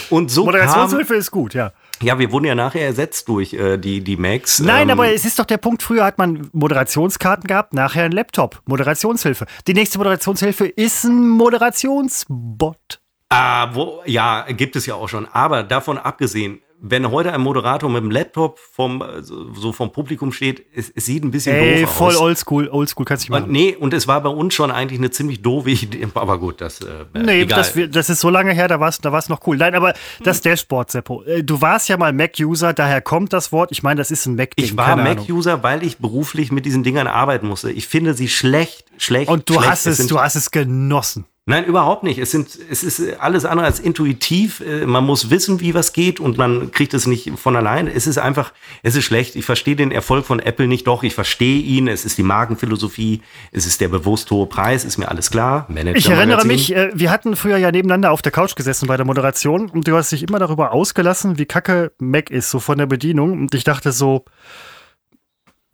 [0.10, 1.72] Und so Moderationshilfe kam, ist gut, ja.
[2.02, 4.60] Ja, wir wurden ja nachher ersetzt durch äh, die, die Macs.
[4.60, 8.12] Nein, ähm, aber es ist doch der Punkt, früher hat man Moderationskarten gehabt, nachher ein
[8.12, 8.62] Laptop.
[8.66, 9.46] Moderationshilfe.
[9.68, 13.00] Die nächste Moderationshilfe ist ein Moderationsbot.
[13.30, 15.28] Ah, wo, ja, gibt es ja auch schon.
[15.28, 20.66] Aber davon abgesehen, wenn heute ein Moderator mit dem Laptop vom, so vom Publikum steht,
[20.76, 22.16] es, es sieht ein bisschen Ey, doof voll aus.
[22.18, 23.52] voll oldschool, oldschool kannst du nicht machen.
[23.52, 26.82] Nee, und es war bei uns schon eigentlich eine ziemlich doofe Idee, aber gut, das,
[26.82, 27.60] äh, Nee, egal.
[27.60, 29.58] Das, das ist so lange her, da war es da war's noch cool.
[29.58, 33.72] Nein, aber das Dashboard, Seppo, äh, du warst ja mal Mac-User, daher kommt das Wort,
[33.72, 34.64] ich meine, das ist ein Mac-Ding.
[34.64, 37.72] Ich war Mac-User, weil ich beruflich mit diesen Dingern arbeiten musste.
[37.72, 39.70] Ich finde sie schlecht, schlecht, Und du schlecht.
[39.70, 41.26] hast es, du hast es genossen.
[41.50, 42.20] Nein, überhaupt nicht.
[42.20, 44.60] Es, sind, es ist alles andere als intuitiv.
[44.60, 47.88] Äh, man muss wissen, wie was geht und man kriegt es nicht von allein.
[47.88, 48.52] Es ist einfach,
[48.84, 49.38] es ist schlecht.
[49.38, 50.86] Ich verstehe den Erfolg von Apple nicht.
[50.88, 51.88] Doch, ich verstehe ihn.
[51.88, 53.22] Es ist die Markenphilosophie.
[53.54, 54.84] Es ist der bewusst hohe Preis.
[54.84, 55.66] Ist mir alles klar.
[55.70, 58.98] Manager ich erinnere mich, äh, wir hatten früher ja nebeneinander auf der Couch gesessen bei
[58.98, 62.78] der Moderation und du hast dich immer darüber ausgelassen, wie kacke Mac ist, so von
[62.78, 63.32] der Bedienung.
[63.32, 64.26] Und ich dachte so,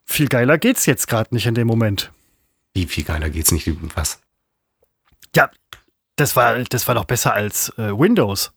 [0.05, 2.11] viel geiler geht's jetzt gerade nicht in dem Moment.
[2.75, 3.67] Wie viel geiler geht's nicht?
[3.95, 4.19] Was?
[6.15, 8.51] Das war, das war doch besser als äh, Windows.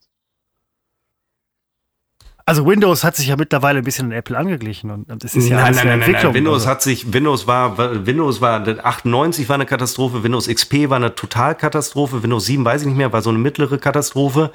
[2.49, 5.57] Also Windows hat sich ja mittlerweile ein bisschen an Apple angeglichen und das ist ja
[5.57, 6.33] nein, alles nein, nein, Entwicklung.
[6.33, 6.69] Nein, Windows also.
[6.69, 12.23] hat sich, Windows war, Windows war 98 war eine Katastrophe, Windows XP war eine Totalkatastrophe,
[12.23, 14.53] Windows 7 weiß ich nicht mehr, war so eine mittlere Katastrophe.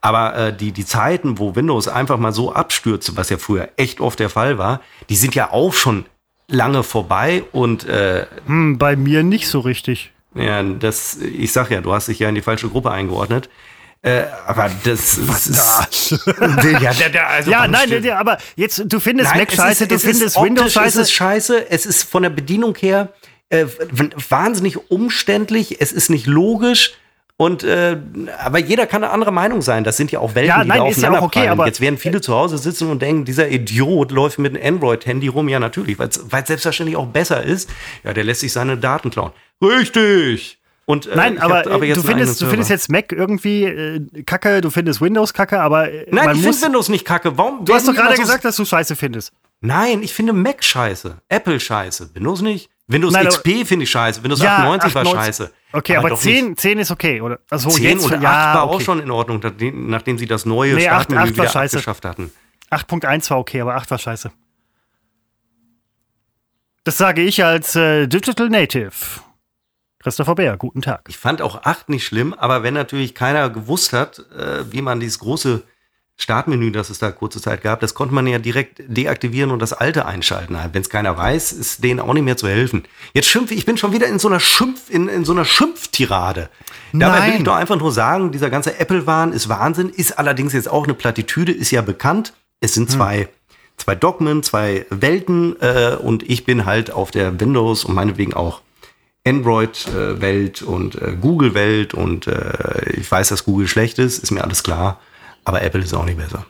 [0.00, 4.00] Aber äh, die, die Zeiten, wo Windows einfach mal so abstürzte, was ja früher echt
[4.00, 4.80] oft der Fall war,
[5.10, 6.06] die sind ja auch schon
[6.48, 10.12] lange vorbei und äh, hm, bei mir nicht so richtig.
[10.36, 13.48] Ja, das, ich sag ja, du hast dich ja in die falsche Gruppe eingeordnet.
[14.02, 15.56] Äh, aber das ist.
[15.56, 19.90] ja, der, der, also ja nein, der, aber jetzt, du findest nein, Mac scheiße, ist,
[19.90, 21.00] du findest Windows scheiße.
[21.00, 23.08] Es ist scheiße, es ist von der Bedienung her
[23.48, 23.66] äh,
[24.28, 26.94] wahnsinnig umständlich, es ist nicht logisch.
[27.38, 27.98] Und äh,
[28.42, 29.84] aber jeder kann eine andere Meinung sein.
[29.84, 31.98] Das sind ja auch Welten, ja, die nein, da aufeinander ja okay, aber Jetzt werden
[31.98, 35.48] viele zu Hause sitzen und denken, dieser Idiot läuft mit einem Android-Handy rum.
[35.50, 37.68] Ja, natürlich, weil es selbstverständlich auch besser ist.
[38.04, 39.32] Ja, der lässt sich seine Daten klauen.
[39.62, 40.58] Richtig.
[40.84, 44.60] Und, äh, Nein, aber, hab, aber du, findest, du findest jetzt Mac irgendwie äh, kacke,
[44.60, 45.90] du findest Windows kacke, aber.
[45.90, 47.36] Äh, Nein, ich finde Windows nicht kacke.
[47.36, 47.64] Warum?
[47.64, 49.32] Du hast doch gerade so gesagt, dass du scheiße findest.
[49.60, 51.16] Nein, ich finde Mac scheiße.
[51.28, 52.10] Apple scheiße.
[52.14, 52.70] Windows nicht.
[52.86, 54.22] Windows Nein, XP finde ich scheiße.
[54.22, 55.52] Windows ja, 98 war scheiße.
[55.72, 57.40] Okay, aber, aber 10, 10 ist okay, oder?
[57.50, 58.74] Also 10 jetzt, und 8 ja, war okay.
[58.76, 59.40] auch schon in Ordnung,
[59.88, 61.76] nachdem sie das neue nee, Startmenü 8, 8 wieder scheiße.
[61.78, 62.32] abgeschafft hatten.
[62.70, 64.30] 8.1 war okay, aber 8 war scheiße.
[66.84, 68.92] Das sage ich als äh, Digital Native.
[70.06, 71.00] Christopher Bär, guten Tag.
[71.08, 75.00] Ich fand auch 8 nicht schlimm, aber wenn natürlich keiner gewusst hat, äh, wie man
[75.00, 75.64] dieses große
[76.16, 79.72] Startmenü, das es da kurze Zeit gab, das konnte man ja direkt deaktivieren und das
[79.72, 80.56] alte einschalten.
[80.70, 82.84] Wenn es keiner weiß, ist denen auch nicht mehr zu helfen.
[83.14, 86.50] Jetzt schimpfe ich bin schon wieder in so einer Schimpf in, in so einer Schimpftirade.
[86.92, 87.32] Dabei Nein.
[87.32, 90.84] will ich doch einfach nur sagen, dieser ganze Apple-Wahn ist Wahnsinn, ist allerdings jetzt auch
[90.84, 92.32] eine Plattitüde, ist ja bekannt.
[92.60, 93.28] Es sind zwei hm.
[93.76, 98.60] zwei Dogmen, zwei Welten äh, und ich bin halt auf der Windows und meinetwegen auch
[99.26, 104.62] Android-Welt und äh, Google-Welt und äh, ich weiß, dass Google schlecht ist, ist mir alles
[104.62, 105.00] klar,
[105.44, 106.46] aber Apple ist auch nicht besser.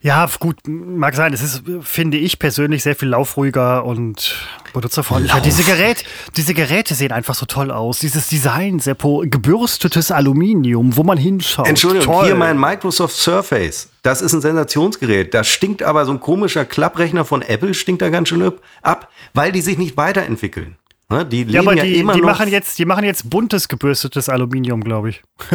[0.00, 1.32] Ja, gut, mag sein.
[1.32, 4.36] Es ist, finde ich persönlich, sehr viel laufruhiger und
[4.72, 5.36] benutzerfreundlicher.
[5.36, 5.44] Lauf.
[5.44, 6.04] Diese, Gerät,
[6.36, 8.00] diese Geräte sehen einfach so toll aus.
[8.00, 11.66] Dieses Design, Seppo, gebürstetes Aluminium, wo man hinschaut.
[11.66, 12.26] Entschuldigung, toll.
[12.26, 13.88] hier mein Microsoft Surface.
[14.02, 15.32] Das ist ein Sensationsgerät.
[15.32, 19.52] Da stinkt aber so ein komischer Klapprechner von Apple, stinkt da ganz schön ab, weil
[19.52, 20.76] die sich nicht weiterentwickeln.
[21.12, 21.26] Ne?
[21.26, 25.10] Die ja, aber die, ja die machen jetzt, die machen jetzt buntes gebürstetes Aluminium, glaube
[25.10, 25.22] ich.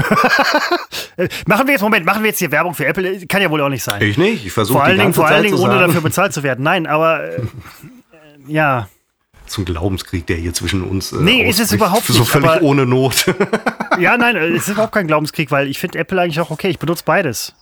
[1.47, 3.25] machen wir jetzt, Moment, machen wir jetzt hier Werbung für Apple?
[3.25, 3.99] Kann ja wohl auch nicht sein.
[4.03, 6.63] Ich nicht, ich versuche Vor allen Dingen, vor allen Dingen ohne dafür bezahlt zu werden.
[6.63, 7.41] Nein, aber äh,
[8.47, 8.87] ja.
[9.47, 11.11] Zum Glaubenskrieg, der hier zwischen uns.
[11.11, 12.17] Äh, nee, ist es überhaupt nicht.
[12.17, 13.25] So völlig aber, ohne Not.
[13.99, 16.69] ja, nein, es ist überhaupt kein Glaubenskrieg, weil ich finde Apple eigentlich auch okay.
[16.69, 17.55] Ich benutze beides.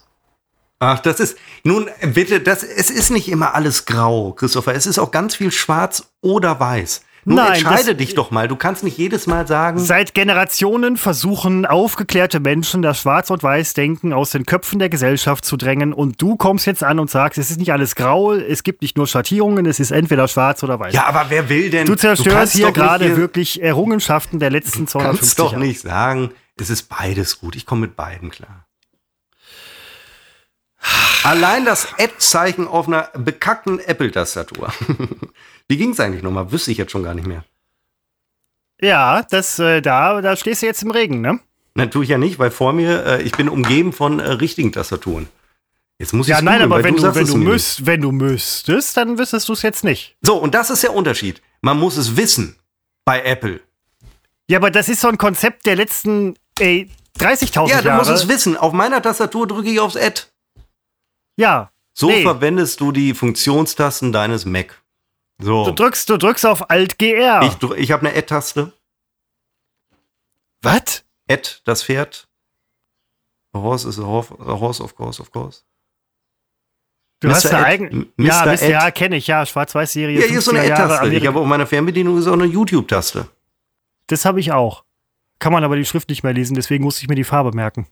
[0.80, 4.74] Ach, das ist, nun bitte, das, es ist nicht immer alles grau, Christopher.
[4.74, 7.01] Es ist auch ganz viel schwarz oder weiß.
[7.28, 8.47] Nun Nein, entscheide dich doch mal.
[8.47, 9.80] Du kannst nicht jedes Mal sagen.
[9.80, 15.57] Seit Generationen versuchen aufgeklärte Menschen das Schwarz- und Weiß-Denken aus den Köpfen der Gesellschaft zu
[15.57, 15.91] drängen.
[15.91, 18.95] Und du kommst jetzt an und sagst, es ist nicht alles grau, es gibt nicht
[18.95, 20.93] nur Schattierungen, es ist entweder schwarz oder weiß.
[20.93, 21.88] Ja, aber wer will denn?
[21.88, 25.15] Du zerstörst du hier gerade wirklich Errungenschaften der letzten 250 Jahre.
[25.15, 27.55] Du kannst doch nicht sagen, es ist beides gut.
[27.55, 28.67] Ich komme mit beiden klar.
[31.23, 34.71] Allein das Add-Zeichen auf einer bekackten Apple-Tastatur.
[35.68, 36.51] Wie ging es eigentlich nochmal?
[36.51, 37.43] Wüsste ich jetzt schon gar nicht mehr.
[38.82, 41.39] Ja, das, äh, da, da stehst du jetzt im Regen, ne?
[41.76, 44.72] Nein, tue ich ja nicht, weil vor mir, äh, ich bin umgeben von äh, richtigen
[44.72, 45.28] Tastaturen.
[45.97, 48.97] Jetzt muss ich Ja, nein, aber wenn du, du wenn, du müsst, wenn du müsstest,
[48.97, 50.18] dann wüsstest du es jetzt nicht.
[50.22, 51.41] So, und das ist der Unterschied.
[51.61, 52.57] Man muss es wissen
[53.05, 53.61] bei Apple.
[54.49, 57.70] Ja, aber das ist so ein Konzept der letzten 30.000 Jahre.
[57.70, 58.57] Ja, du musst es wissen.
[58.57, 60.24] Auf meiner Tastatur drücke ich aufs Add.
[61.38, 61.72] Ja.
[61.93, 62.24] So nee.
[62.24, 64.82] verwendest du die Funktionstasten deines Mac.
[65.39, 65.65] So.
[65.65, 67.41] Du drückst, du drückst auf Alt GR.
[67.43, 68.71] Ich, ich habe eine Add-Taste.
[70.61, 71.03] Was?
[71.29, 72.27] Add, das Pferd.
[73.53, 75.63] A horse is a horse, a horse of course, of course.
[77.19, 77.33] Du Mr.
[77.36, 78.07] hast eine eigene.
[78.17, 80.19] Ja, ja kenne ich, ja, Schwarz-Weiß-Serie.
[80.19, 81.13] Ja, hier ist so eine Add-Taste.
[81.13, 83.29] Ich habe auf meiner Fernbedienung ist auch eine YouTube-Taste.
[84.07, 84.83] Das habe ich auch.
[85.39, 87.88] Kann man aber die Schrift nicht mehr lesen, deswegen musste ich mir die Farbe merken.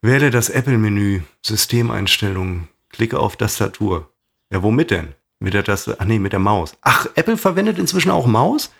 [0.00, 4.12] Wähle das Apple-Menü, Systemeinstellungen, klicke auf Tastatur.
[4.50, 5.14] Ja, womit denn?
[5.40, 6.72] Mit der Taste, ach nee, mit der Maus.
[6.82, 8.70] Ach, Apple verwendet inzwischen auch Maus?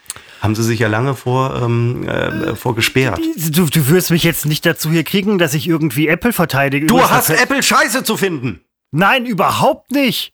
[0.40, 3.20] Haben sie sich ja lange vor, ähm, äh, vor gesperrt.
[3.36, 6.86] Du, du wirst mich jetzt nicht dazu hier kriegen, dass ich irgendwie Apple verteidige.
[6.86, 8.60] Du hast Apple scheiße zu finden.
[8.90, 10.32] Nein, überhaupt nicht.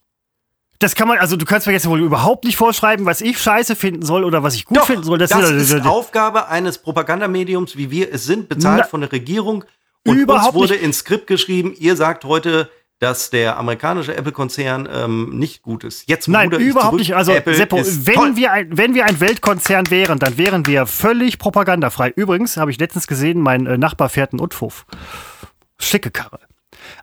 [0.79, 3.75] Das kann man, also du kannst mir jetzt wohl überhaupt nicht vorschreiben, was ich scheiße
[3.75, 5.17] finden soll oder was ich gut Doch, finden soll.
[5.17, 9.11] Das, das ist, ist Aufgabe eines Propagandamediums, wie wir es sind, bezahlt Na, von der
[9.11, 9.63] Regierung.
[10.05, 10.83] Und Überhaupt uns wurde nicht.
[10.83, 12.69] ins Skript geschrieben, ihr sagt heute,
[12.99, 16.07] dass der amerikanische Apple-Konzern ähm, nicht gut ist.
[16.07, 17.15] Jetzt Nein, überhaupt nicht.
[17.15, 21.37] Also Apple Seppo, wenn wir, ein, wenn wir ein Weltkonzern wären, dann wären wir völlig
[21.37, 22.13] propagandafrei.
[22.15, 24.85] Übrigens habe ich letztens gesehen, mein äh, Nachbar fährt einen Utfuff.
[25.77, 26.39] Schicke Karre.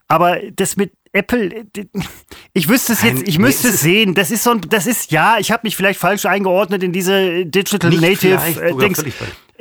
[0.09, 1.67] Aber das mit Apple,
[2.55, 4.15] ich wüsste es jetzt, ich müsste es sehen.
[4.15, 7.45] Das ist so ein, das ist ja, ich habe mich vielleicht falsch eingeordnet in diese
[7.45, 9.05] Digital Native äh, Dings.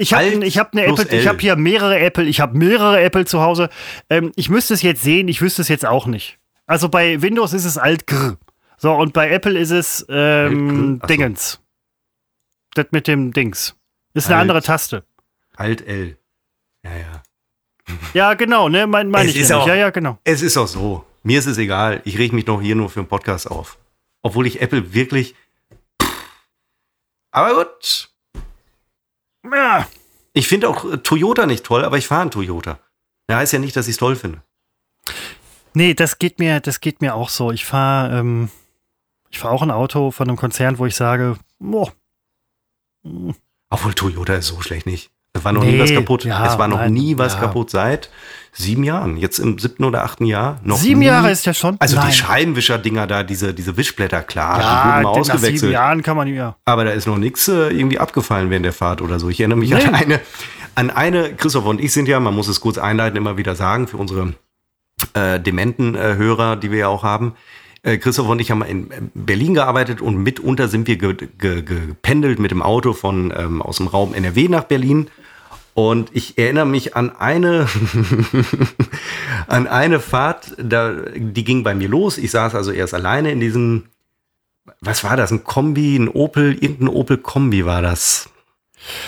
[0.02, 1.20] Ich habe ich hab eine Apple, L.
[1.20, 3.70] ich habe hier mehrere Apple, ich habe mehrere Apple zu Hause.
[4.10, 6.40] Ähm, ich müsste es jetzt sehen, ich wüsste es jetzt auch nicht.
[6.66, 8.38] Also bei Windows ist es Alt Gr.
[8.78, 11.60] So, und bei Apple ist es ähm, Dingens.
[12.74, 13.76] Das mit dem Dings.
[14.14, 15.04] Ist Alt, eine andere Taste.
[15.56, 16.18] Alt L.
[16.84, 17.24] Ja, ja.
[18.14, 18.88] Ja, genau, ne?
[18.88, 20.18] Meine mein ich ja, auch, ja, ja, genau.
[20.24, 21.06] Es ist auch so.
[21.24, 22.02] Mir ist es egal.
[22.06, 23.78] Ich reg mich doch hier nur für einen Podcast auf.
[24.24, 25.36] Obwohl ich Apple wirklich.
[27.32, 28.11] Aber gut.
[29.54, 29.88] Ja.
[30.34, 32.80] Ich finde auch äh, Toyota nicht toll, aber ich fahre einen Toyota.
[33.28, 34.42] Das heißt ja nicht, dass ich es toll finde.
[35.74, 37.52] Nee, das geht mir, das geht mir auch so.
[37.52, 38.50] Ich fahre, ähm,
[39.30, 41.92] ich fahre auch ein Auto von einem Konzern, wo ich sage, boah.
[43.70, 45.12] Obwohl Toyota ist so schlecht nicht.
[45.34, 46.26] Es war noch nee, nie was kaputt.
[46.26, 47.40] Ja, es war noch nein, nie was ja.
[47.40, 48.10] kaputt seit
[48.52, 49.16] sieben Jahren.
[49.16, 50.78] Jetzt im siebten oder achten Jahr noch.
[50.78, 51.06] Sieben nie.
[51.06, 51.78] Jahre ist ja schon.
[51.80, 52.08] Also nein.
[52.08, 55.54] die Scheibenwischer-Dinger da, diese, diese Wischblätter, klar, ja, die wurden mal ausgewechselt.
[55.54, 56.58] Nach sieben Jahren kann man ja.
[56.66, 59.30] Aber da ist noch nichts äh, irgendwie abgefallen während der Fahrt oder so.
[59.30, 59.84] Ich erinnere mich nee.
[59.84, 60.20] an eine,
[60.76, 63.88] an eine, Christoph und ich sind ja, man muss es kurz einleiten, immer wieder sagen,
[63.88, 64.34] für unsere
[65.14, 67.36] äh, dementen äh, Hörer, die wir ja auch haben.
[67.84, 72.62] Äh, Christoph und ich haben in Berlin gearbeitet und mitunter sind wir gependelt mit dem
[72.62, 75.10] Auto von ähm, aus dem Raum NRW nach Berlin
[75.74, 77.68] und ich erinnere mich an eine,
[79.48, 82.18] an eine Fahrt, da, die ging bei mir los.
[82.18, 83.86] Ich saß also erst alleine in diesem,
[84.82, 88.30] was war das, ein Kombi, ein Opel, irgendein Opel Kombi war das.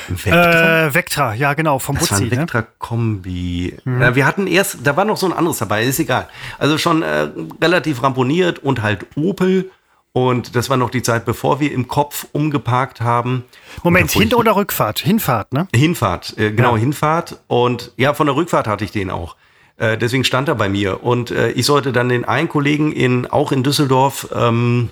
[0.08, 0.86] Vectra?
[0.86, 2.32] Äh, Vectra, ja genau, vom das Butzi.
[2.32, 2.68] War ein ne?
[2.80, 3.78] Kombi.
[3.84, 4.02] Mhm.
[4.02, 6.28] Ja, wir hatten erst, da war noch so ein anderes dabei, ist egal.
[6.60, 7.30] Also schon äh,
[7.62, 9.72] relativ ramponiert und halt Opel.
[10.16, 13.46] Und das war noch die Zeit, bevor wir im Kopf umgeparkt haben.
[13.82, 15.00] Moment, Hin- oder Rückfahrt?
[15.00, 15.68] Hinfahrt, ne?
[15.74, 16.82] Hinfahrt, äh, genau, ja.
[16.82, 17.40] Hinfahrt.
[17.48, 19.36] Und ja, von der Rückfahrt hatte ich den auch.
[19.78, 21.04] Äh, deswegen stand er bei mir.
[21.04, 24.92] Und äh, ich sollte dann den einen Kollegen in, auch in Düsseldorf ähm,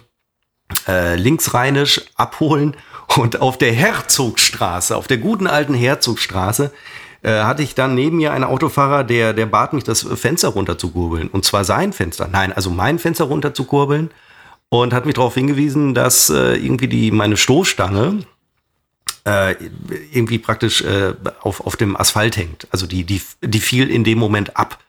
[0.87, 2.75] äh, linksrheinisch abholen.
[3.17, 6.71] Und auf der Herzogstraße, auf der guten alten Herzogstraße,
[7.23, 11.27] äh, hatte ich dann neben mir einen Autofahrer, der, der bat mich, das Fenster runterzukurbeln.
[11.27, 12.27] Und zwar sein Fenster.
[12.31, 14.11] Nein, also mein Fenster runterzukurbeln
[14.69, 18.23] und hat mich darauf hingewiesen, dass äh, irgendwie die meine Stoßstange
[19.25, 19.55] äh,
[20.11, 22.67] irgendwie praktisch äh, auf, auf dem Asphalt hängt.
[22.71, 24.79] Also die, die, die fiel in dem Moment ab.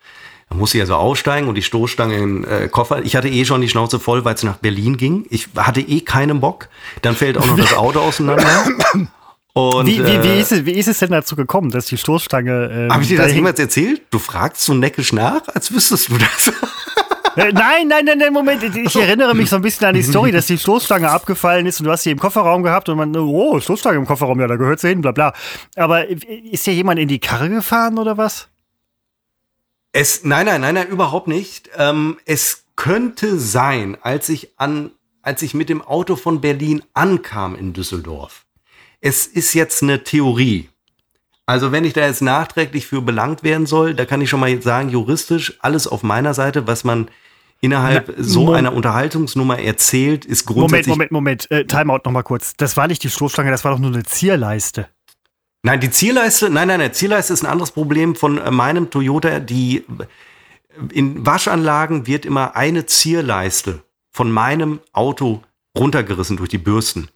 [0.52, 3.02] Da musste ich also aussteigen und die Stoßstange im äh, Koffer.
[3.02, 5.24] Ich hatte eh schon die Schnauze voll, weil es nach Berlin ging.
[5.30, 6.68] Ich hatte eh keinen Bock.
[7.00, 8.44] Dann fällt auch noch das Auto auseinander.
[9.54, 11.96] Und, wie, wie, wie, äh, ist es, wie ist es denn dazu gekommen, dass die
[11.96, 12.70] Stoßstange.
[12.70, 14.02] Ähm, Habe ich dir das jemals erzählt?
[14.10, 16.52] Du fragst so neckisch nach, als wüsstest du das.
[17.34, 18.62] Äh, nein, nein, nein, nein, Moment.
[18.62, 21.86] Ich erinnere mich so ein bisschen an die Story, dass die Stoßstange abgefallen ist und
[21.86, 24.80] du hast sie im Kofferraum gehabt und man, oh, Stoßstange im Kofferraum, ja, da gehört
[24.80, 25.32] sie hin, bla bla.
[25.74, 28.50] Aber ist hier jemand in die Karre gefahren oder was?
[29.92, 31.70] Es, nein, nein, nein, nein, überhaupt nicht.
[31.76, 34.90] Ähm, es könnte sein, als ich an,
[35.20, 38.46] als ich mit dem Auto von Berlin ankam in Düsseldorf.
[39.00, 40.68] Es ist jetzt eine Theorie.
[41.44, 44.48] Also wenn ich da jetzt nachträglich für belangt werden soll, da kann ich schon mal
[44.48, 47.08] jetzt sagen, juristisch alles auf meiner Seite, was man
[47.60, 50.86] innerhalb Na, so einer Unterhaltungsnummer erzählt, ist grundsätzlich.
[50.86, 52.54] Moment, Moment, Moment, äh, Timeout nochmal kurz.
[52.56, 54.88] Das war nicht die Stoßstange, das war doch nur eine Zierleiste.
[55.62, 59.38] Nein, die Zierleiste, nein, nein, nein, Zierleiste ist ein anderes Problem von äh, meinem Toyota.
[59.38, 59.84] Die
[60.92, 65.42] in Waschanlagen wird immer eine Zierleiste von meinem Auto
[65.78, 67.08] runtergerissen durch die Bürsten.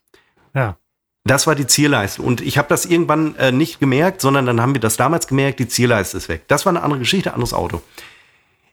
[0.54, 0.76] Ja.
[1.24, 2.22] Das war die Zierleiste.
[2.22, 5.58] Und ich habe das irgendwann äh, nicht gemerkt, sondern dann haben wir das damals gemerkt,
[5.58, 6.44] die Zierleiste ist weg.
[6.46, 7.82] Das war eine andere Geschichte, anderes Auto.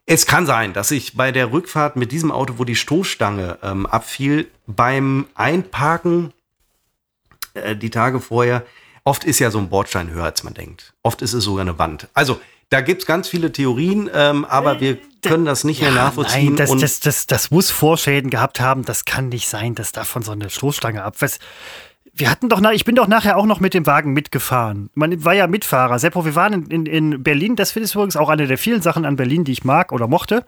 [0.05, 3.87] Es kann sein, dass ich bei der Rückfahrt mit diesem Auto, wo die Stoßstange ähm,
[3.87, 6.31] abfiel, beim Einparken
[7.55, 8.63] äh, die Tage vorher,
[9.03, 10.93] oft ist ja so ein Bordstein höher, als man denkt.
[11.03, 12.07] Oft ist es sogar eine Wand.
[12.13, 12.39] Also
[12.69, 16.55] da gibt's ganz viele Theorien, ähm, aber wir können das nicht ja, mehr nachvollziehen.
[16.55, 18.83] Nein, das, das, das, das muss Vorschäden gehabt haben.
[18.83, 21.39] Das kann nicht sein, dass davon so eine Stoßstange abwässt
[22.15, 24.91] wir hatten doch, ich bin doch nachher auch noch mit dem Wagen mitgefahren.
[24.93, 25.97] Man war ja Mitfahrer.
[25.97, 27.55] Seppo, wir waren in, in, in Berlin.
[27.55, 30.45] Das ist übrigens auch eine der vielen Sachen an Berlin, die ich mag oder mochte.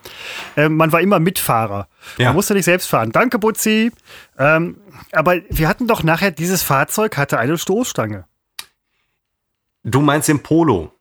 [0.55, 1.87] Ähm, man war immer Mitfahrer.
[2.17, 2.27] Ja.
[2.27, 3.11] Man musste nicht selbst fahren.
[3.11, 3.91] Danke, Butzi.
[4.37, 4.77] Ähm,
[5.11, 8.25] aber wir hatten doch nachher, dieses Fahrzeug hatte eine Stoßstange.
[9.85, 10.91] Du meinst den Polo?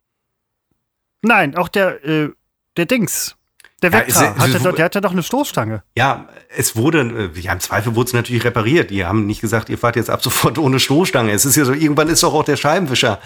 [1.23, 2.31] Nein, auch der, äh,
[2.77, 3.35] der Dings.
[3.83, 5.83] Der Vectra, ja, hatte, der hatte doch eine Stoßstange.
[5.97, 8.91] Ja, es wurde, ja, im Zweifel wurde es natürlich repariert.
[8.91, 11.33] Die haben nicht gesagt, ihr fahrt jetzt ab sofort ohne Stoßstange.
[11.33, 13.21] Es ist ja so, irgendwann ist doch auch der Scheibenwischer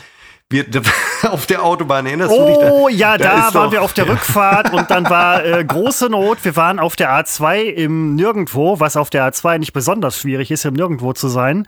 [0.51, 0.65] wir,
[1.31, 2.71] auf der Autobahn erinnerst oh, du dich?
[2.71, 4.13] Oh ja, da, da waren doch, wir auf der ja.
[4.13, 6.45] Rückfahrt und dann war äh, große Not.
[6.45, 10.65] Wir waren auf der A2 im Nirgendwo, was auf der A2 nicht besonders schwierig ist,
[10.65, 11.67] im Nirgendwo zu sein.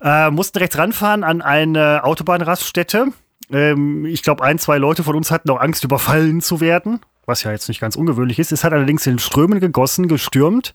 [0.00, 3.08] Äh, mussten rechts ranfahren an eine Autobahnraststätte.
[3.50, 7.42] Ähm, ich glaube, ein, zwei Leute von uns hatten auch Angst, überfallen zu werden was
[7.42, 8.52] ja jetzt nicht ganz ungewöhnlich ist.
[8.52, 10.74] Es hat allerdings in Strömen gegossen, gestürmt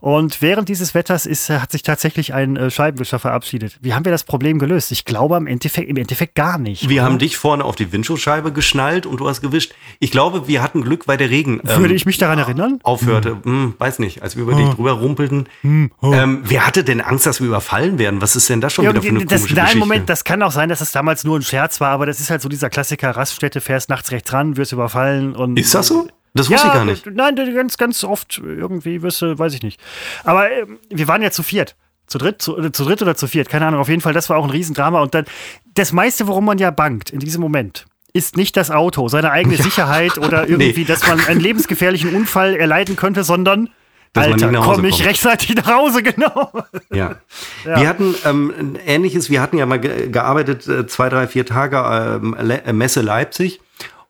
[0.00, 3.78] und während dieses Wetters ist, hat sich tatsächlich ein äh, Scheibenwischer verabschiedet.
[3.80, 4.92] Wie haben wir das Problem gelöst?
[4.92, 6.88] Ich glaube im Endeffekt, im Endeffekt gar nicht.
[6.88, 7.04] Wir oder?
[7.04, 9.74] haben dich vorne auf die Windschutzscheibe geschnallt und du hast gewischt.
[9.98, 11.60] Ich glaube, wir hatten Glück, weil der Regen.
[11.66, 12.78] Ähm, Würde ich mich daran erinnern?
[12.82, 13.30] Aufhörte.
[13.30, 13.42] Hm.
[13.44, 14.58] Hm, weiß nicht, als wir über oh.
[14.58, 15.48] dich drüber rumpelten.
[15.62, 15.90] Hm.
[16.00, 16.12] Oh.
[16.12, 18.20] Ähm, wer hatte denn Angst, dass wir überfallen werden?
[18.20, 19.78] Was ist denn das schon ja, wieder für eine das, komische nein, Geschichte?
[19.80, 22.30] Moment, das kann auch sein, dass es damals nur ein Scherz war, aber das ist
[22.30, 25.58] halt so dieser Klassiker Raststätte, fährst nachts rechts ran, wirst überfallen und.
[25.58, 25.97] Ist das so?
[26.34, 27.06] Das wusste ja, ich gar nicht.
[27.06, 29.80] Nein, ganz, ganz oft irgendwie, du, weiß ich nicht.
[30.24, 31.76] Aber äh, wir waren ja zu viert.
[32.06, 33.80] Zu dritt, zu, äh, zu dritt oder zu viert, keine Ahnung.
[33.80, 35.02] Auf jeden Fall, das war auch ein Riesendrama.
[35.02, 35.26] Und dann,
[35.74, 39.56] das meiste, worum man ja bangt in diesem Moment, ist nicht das Auto, seine eigene
[39.56, 40.84] Sicherheit oder irgendwie, nee.
[40.84, 43.70] dass man einen lebensgefährlichen Unfall erleiden könnte, sondern
[44.12, 46.50] dass Alter, komme ich rechtzeitig nach Hause, genau.
[46.90, 47.16] Ja.
[47.64, 47.80] ja.
[47.80, 52.20] Wir hatten ähm, ähnliches, wir hatten ja mal ge gearbeitet, äh, zwei, drei, vier Tage
[52.22, 53.60] ähm, äh, Messe Leipzig.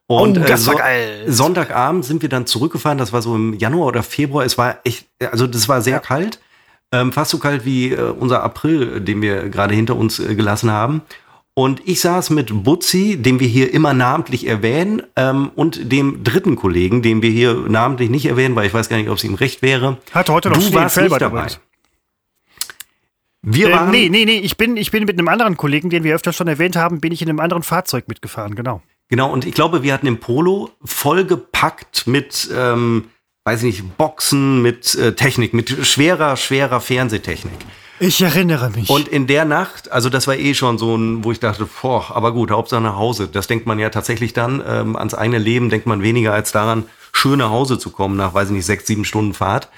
[0.09, 1.25] Und oh, das äh, war geil.
[1.27, 2.97] Sonntagabend sind wir dann zurückgefahren.
[2.97, 4.45] Das war so im Januar oder Februar.
[4.45, 6.01] Es war echt, also das war sehr ja.
[6.01, 6.41] kalt.
[6.91, 10.71] Ähm, fast so kalt wie äh, unser April, den wir gerade hinter uns äh, gelassen
[10.71, 11.03] haben.
[11.53, 16.57] Und ich saß mit Butzi, den wir hier immer namentlich erwähnen, ähm, und dem dritten
[16.57, 19.35] Kollegen, den wir hier namentlich nicht erwähnen, weil ich weiß gar nicht, ob es ihm
[19.35, 19.99] recht wäre.
[20.13, 21.49] Hat heute noch du warst nicht dabei.
[23.43, 26.05] Wir äh, waren nee, nee, nee, ich bin, ich bin mit einem anderen Kollegen, den
[26.05, 28.81] wir öfter schon erwähnt haben, bin ich in einem anderen Fahrzeug mitgefahren, genau.
[29.09, 33.07] Genau, und ich glaube, wir hatten im Polo vollgepackt mit, ähm,
[33.45, 37.55] weiß ich nicht, Boxen, mit äh, Technik, mit schwerer, schwerer Fernsehtechnik.
[38.01, 38.89] Ich erinnere mich.
[38.91, 42.15] Und in der Nacht, also das war eh schon so ein, wo ich dachte, boah,
[42.15, 43.29] aber gut, Hauptsache nach Hause.
[43.29, 46.85] Das denkt man ja tatsächlich dann, ähm, ans eigene Leben denkt man weniger als daran,
[47.13, 49.69] schön nach Hause zu kommen nach, weiß ich nicht, sechs, sieben Stunden Fahrt.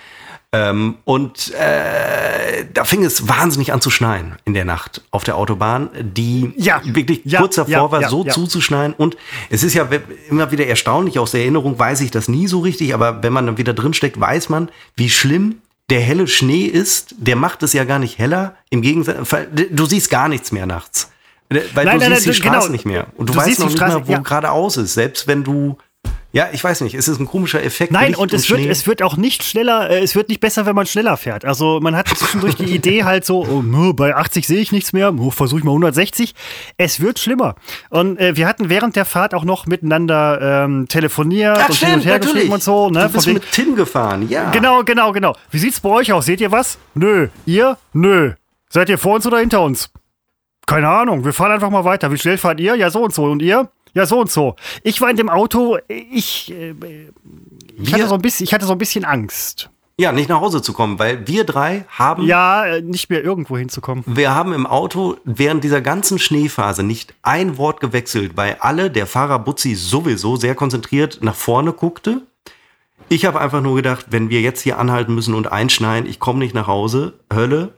[0.53, 5.37] Ähm, und äh, da fing es wahnsinnig an zu schneien in der Nacht auf der
[5.37, 8.93] Autobahn, die ja, wirklich ja, kurz davor ja, war, so zuzuschneien.
[8.93, 9.17] Und
[9.49, 9.89] es ist ja
[10.29, 13.47] immer wieder erstaunlich, aus der Erinnerung weiß ich das nie so richtig, aber wenn man
[13.47, 17.15] dann wieder drinsteckt, weiß man, wie schlimm der helle Schnee ist.
[17.19, 18.57] Der macht es ja gar nicht heller.
[18.71, 19.29] Im Gegensatz,
[19.71, 21.11] du siehst gar nichts mehr nachts.
[21.49, 22.73] Weil nein, du nein, siehst nein, die Straße genau.
[22.73, 23.07] nicht mehr.
[23.17, 24.95] Und du, du weißt noch nicht Straße, mehr, wo geradeaus ist.
[24.95, 25.77] Selbst wenn du
[26.33, 27.93] ja, ich weiß nicht, es ist ein komischer Effekt.
[27.93, 30.77] Nein, und es, wird, es wird auch nicht schneller, äh, es wird nicht besser, wenn
[30.77, 31.45] man schneller fährt.
[31.45, 35.13] Also man hat zwischendurch die Idee halt so, oh, bei 80 sehe ich nichts mehr,
[35.13, 36.35] oh, versuche ich mal 160.
[36.77, 37.57] Es wird schlimmer.
[37.89, 41.91] Und äh, wir hatten während der Fahrt auch noch miteinander ähm, telefoniert Ach, und stimmt,
[41.91, 42.91] hin und her geschrieben und so.
[42.91, 43.07] Ne?
[43.07, 44.51] Du bist mit Tim gefahren, ja.
[44.51, 45.37] Genau, genau, genau.
[45.51, 46.27] Wie sieht's bei euch aus?
[46.27, 46.79] Seht ihr was?
[46.95, 47.29] Nö.
[47.45, 47.77] Ihr?
[47.93, 48.35] Nö.
[48.69, 49.91] Seid ihr vor uns oder hinter uns?
[50.67, 51.25] Keine Ahnung.
[51.25, 52.13] Wir fahren einfach mal weiter.
[52.13, 52.77] Wie schnell fahrt ihr?
[52.77, 53.25] Ja, so und so.
[53.25, 53.69] Und ihr?
[53.95, 54.57] Ja, so und so.
[54.83, 56.75] Ich war in dem Auto, ich, äh,
[57.81, 59.71] ich, hatte, so ein bisschen, ich hatte so ein bisschen Angst.
[60.01, 62.25] Ja, nicht nach Hause zu kommen, weil wir drei haben.
[62.25, 64.03] Ja, äh, nicht mehr irgendwo hinzukommen.
[64.07, 69.07] Wir haben im Auto während dieser ganzen Schneephase nicht ein Wort gewechselt, weil alle, der
[69.07, 72.23] Fahrer Butzi sowieso sehr konzentriert nach vorne guckte.
[73.11, 76.39] Ich habe einfach nur gedacht, wenn wir jetzt hier anhalten müssen und einschneien, ich komme
[76.39, 77.75] nicht nach Hause, Hölle.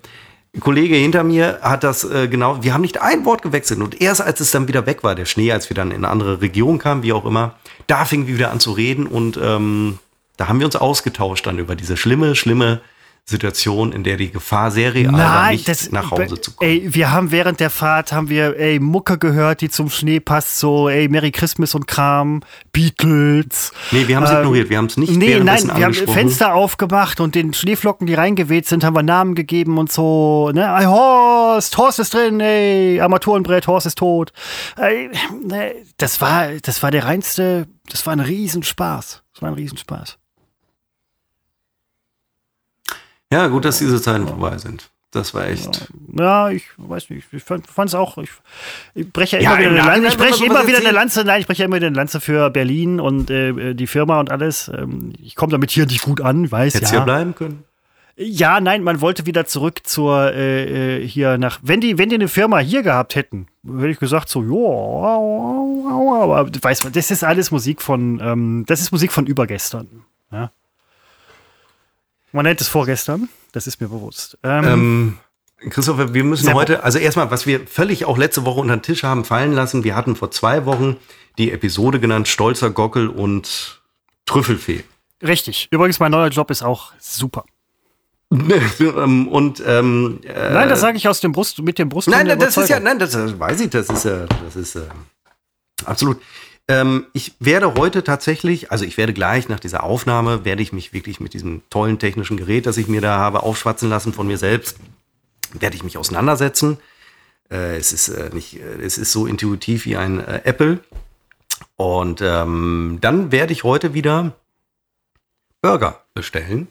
[0.60, 3.80] Kollege hinter mir hat das äh, genau, wir haben nicht ein Wort gewechselt.
[3.80, 6.08] Und erst als es dann wieder weg war, der Schnee, als wir dann in eine
[6.08, 7.54] andere Region kamen, wie auch immer,
[7.86, 9.98] da fingen wir wieder an zu reden und ähm,
[10.36, 12.80] da haben wir uns ausgetauscht dann über diese schlimme, schlimme
[13.24, 16.68] Situation, in der die Gefahr sehr real Nein, war, nicht das, nach Hause zu kommen.
[16.68, 20.58] Ey, wir haben während der Fahrt haben wir ey, Mucke gehört, die zum Schnee passt,
[20.58, 22.40] so ey, Merry Christmas und Kram,
[22.72, 23.72] Beatles.
[23.92, 26.52] Nee, wir haben es ähm, ignoriert, wir haben es nicht Nee, nein, wir haben Fenster
[26.52, 30.66] aufgemacht und den Schneeflocken, die reingeweht sind, haben wir Namen gegeben und so, ne?
[30.78, 34.32] Ey, Horst, Horst ist drin, ey, Armaturenbrett, Horst ist tot.
[34.76, 35.10] Ey,
[35.46, 39.22] ne, das war, das war der reinste, das war ein Riesenspaß.
[39.32, 40.18] Das war ein Riesenspaß.
[43.32, 44.90] Ja, gut, dass diese Zeiten vorbei sind.
[45.10, 45.88] Das war echt.
[46.16, 47.26] Ja, ich weiß nicht.
[47.32, 48.16] Ich fand es auch.
[48.18, 48.30] Ich,
[48.94, 50.08] ich breche ja immer wieder eine Lanze.
[50.08, 51.24] Ich breche immer wieder eine Lanze.
[51.24, 54.70] Nein, ich breche immer wieder eine Lanze für Berlin und äh, die Firma und alles.
[54.74, 57.00] Ähm, ich komme damit hier nicht gut an, weiß Hättest ja.
[57.00, 57.64] hier bleiben können?
[58.16, 61.60] Ja, nein, man wollte wieder zurück zur äh, äh hier nach.
[61.62, 66.50] Wenn die, wenn die eine Firma hier gehabt hätten, hätte ich gesagt so, ja, aber
[66.60, 70.04] weiß man, das ist alles Musik von, ähm, das ist Musik von übergestern.
[70.30, 70.50] Ja.
[72.32, 74.38] Man nennt es vorgestern, das ist mir bewusst.
[74.42, 75.18] Ähm, ähm,
[75.70, 79.04] Christopher, wir müssen heute, also erstmal, was wir völlig auch letzte Woche unter den Tisch
[79.04, 80.96] haben fallen lassen, wir hatten vor zwei Wochen
[81.38, 83.82] die Episode genannt Stolzer Gockel und
[84.26, 84.82] Trüffelfee.
[85.22, 85.68] Richtig.
[85.70, 87.44] Übrigens, mein neuer Job ist auch super.
[88.80, 92.08] Ähm, und ähm, äh, nein, das sage ich aus dem Brust mit dem Brust.
[92.08, 94.88] Nein, das ist ja, nein, das, das weiß ich, das ist ja, das ist äh,
[95.84, 96.18] absolut.
[96.68, 100.92] Ähm, ich werde heute tatsächlich, also ich werde gleich nach dieser Aufnahme, werde ich mich
[100.92, 104.38] wirklich mit diesem tollen technischen Gerät, das ich mir da habe aufschwatzen lassen von mir
[104.38, 104.76] selbst,
[105.52, 106.78] werde ich mich auseinandersetzen.
[107.50, 110.78] Äh, es ist äh, nicht, äh, es ist so intuitiv wie ein äh, Apple.
[111.76, 114.32] Und ähm, dann werde ich heute wieder
[115.60, 116.68] Burger bestellen.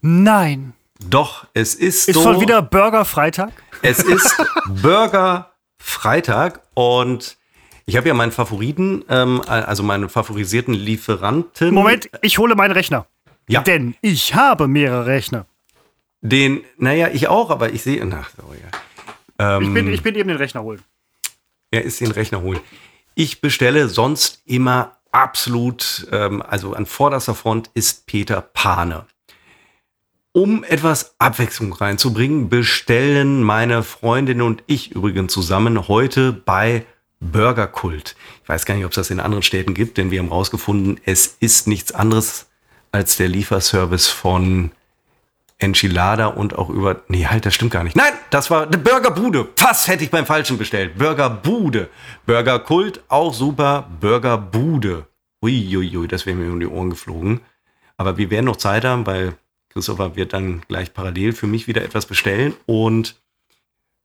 [0.00, 0.74] Nein.
[1.00, 2.08] Doch, es ist.
[2.08, 3.52] Ist so, schon wieder Burger Freitag?
[3.82, 4.36] Es ist
[4.82, 7.36] Burger Freitag und
[7.86, 11.74] ich habe ja meinen Favoriten, ähm, also meinen favorisierten Lieferanten.
[11.74, 13.06] Moment, ich hole meinen Rechner.
[13.48, 13.62] Ja.
[13.62, 15.46] Denn ich habe mehrere Rechner.
[16.22, 18.02] Den, naja, ich auch, aber ich sehe.
[18.10, 19.56] Ach, so, ja.
[19.56, 20.80] Ähm, ich, bin, ich bin eben den Rechner holen.
[21.70, 22.60] Er ist den Rechner holen.
[23.14, 29.06] Ich bestelle sonst immer absolut, ähm, also an vorderster Front ist Peter Pane.
[30.32, 36.86] Um etwas Abwechslung reinzubringen, bestellen meine Freundin und ich übrigens zusammen heute bei
[37.32, 38.16] Burgerkult.
[38.42, 41.00] Ich weiß gar nicht, ob es das in anderen Städten gibt, denn wir haben rausgefunden,
[41.04, 42.46] es ist nichts anderes
[42.92, 44.70] als der Lieferservice von
[45.58, 47.02] Enchilada und auch über.
[47.08, 47.96] Nee, halt, das stimmt gar nicht.
[47.96, 49.48] Nein, das war eine Burgerbude.
[49.56, 50.98] Fast hätte ich beim Falschen bestellt.
[50.98, 51.88] Burgerbude.
[52.26, 53.88] Burgerkult, auch super.
[54.00, 55.06] Burgerbude.
[55.42, 57.40] Uiuiui, das wäre mir um die Ohren geflogen.
[57.96, 59.34] Aber wir werden noch Zeit haben, weil
[59.70, 62.54] Christopher wird dann gleich parallel für mich wieder etwas bestellen.
[62.66, 63.20] Und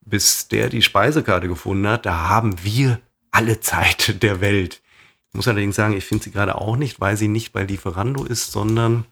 [0.01, 2.99] bis der die Speisekarte gefunden hat, da haben wir
[3.31, 4.81] alle Zeit der Welt.
[5.29, 8.25] Ich muss allerdings sagen, ich finde sie gerade auch nicht, weil sie nicht bei Lieferando
[8.25, 9.05] ist, sondern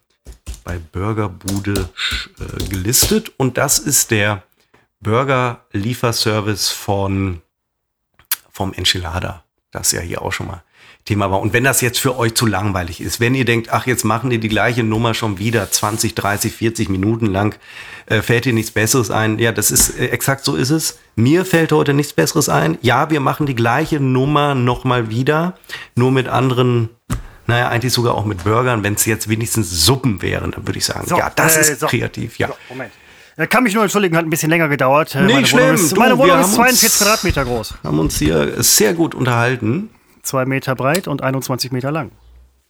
[0.64, 1.90] bei Burgerbude
[2.40, 3.32] äh, gelistet.
[3.38, 4.44] Und das ist der
[5.00, 7.42] Burger-Lieferservice von
[8.50, 9.44] vom Enchilada.
[9.70, 10.64] Das ja hier auch schon mal
[11.08, 11.42] Thema war.
[11.42, 14.30] Und wenn das jetzt für euch zu langweilig ist, wenn ihr denkt, ach, jetzt machen
[14.30, 17.56] die die gleiche Nummer schon wieder 20, 30, 40 Minuten lang,
[18.06, 19.40] äh, fällt dir nichts Besseres ein.
[19.40, 21.00] Ja, das ist äh, exakt so ist es.
[21.16, 22.78] Mir fällt heute nichts Besseres ein.
[22.82, 25.58] Ja, wir machen die gleiche Nummer nochmal wieder,
[25.96, 26.90] nur mit anderen
[27.50, 28.84] naja, eigentlich sogar auch mit Burgern.
[28.84, 31.80] Wenn es jetzt wenigstens Suppen wären, dann würde ich sagen, so, ja, das äh, ist
[31.80, 31.88] so.
[31.88, 32.50] kreativ, ja.
[32.50, 32.92] So, Moment.
[33.38, 35.16] Er kann mich nur entschuldigen, hat ein bisschen länger gedauert.
[35.16, 35.64] Äh, nee, meine schlimm.
[35.64, 37.76] Wohnung ist, du, meine Wohnung ist 42 Quadratmeter groß.
[37.84, 39.90] Haben uns hier sehr gut unterhalten
[40.28, 42.12] zwei Meter breit und 21 Meter lang.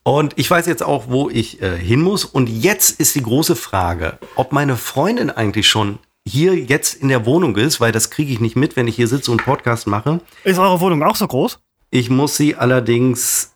[0.02, 2.24] Und ich weiß jetzt auch, wo ich äh, hin muss.
[2.24, 7.26] Und jetzt ist die große Frage, ob meine Freundin eigentlich schon hier jetzt in der
[7.26, 10.20] Wohnung ist, weil das kriege ich nicht mit, wenn ich hier sitze und Podcast mache.
[10.44, 11.58] Ist eure Wohnung auch so groß?
[11.90, 13.54] Ich muss sie allerdings,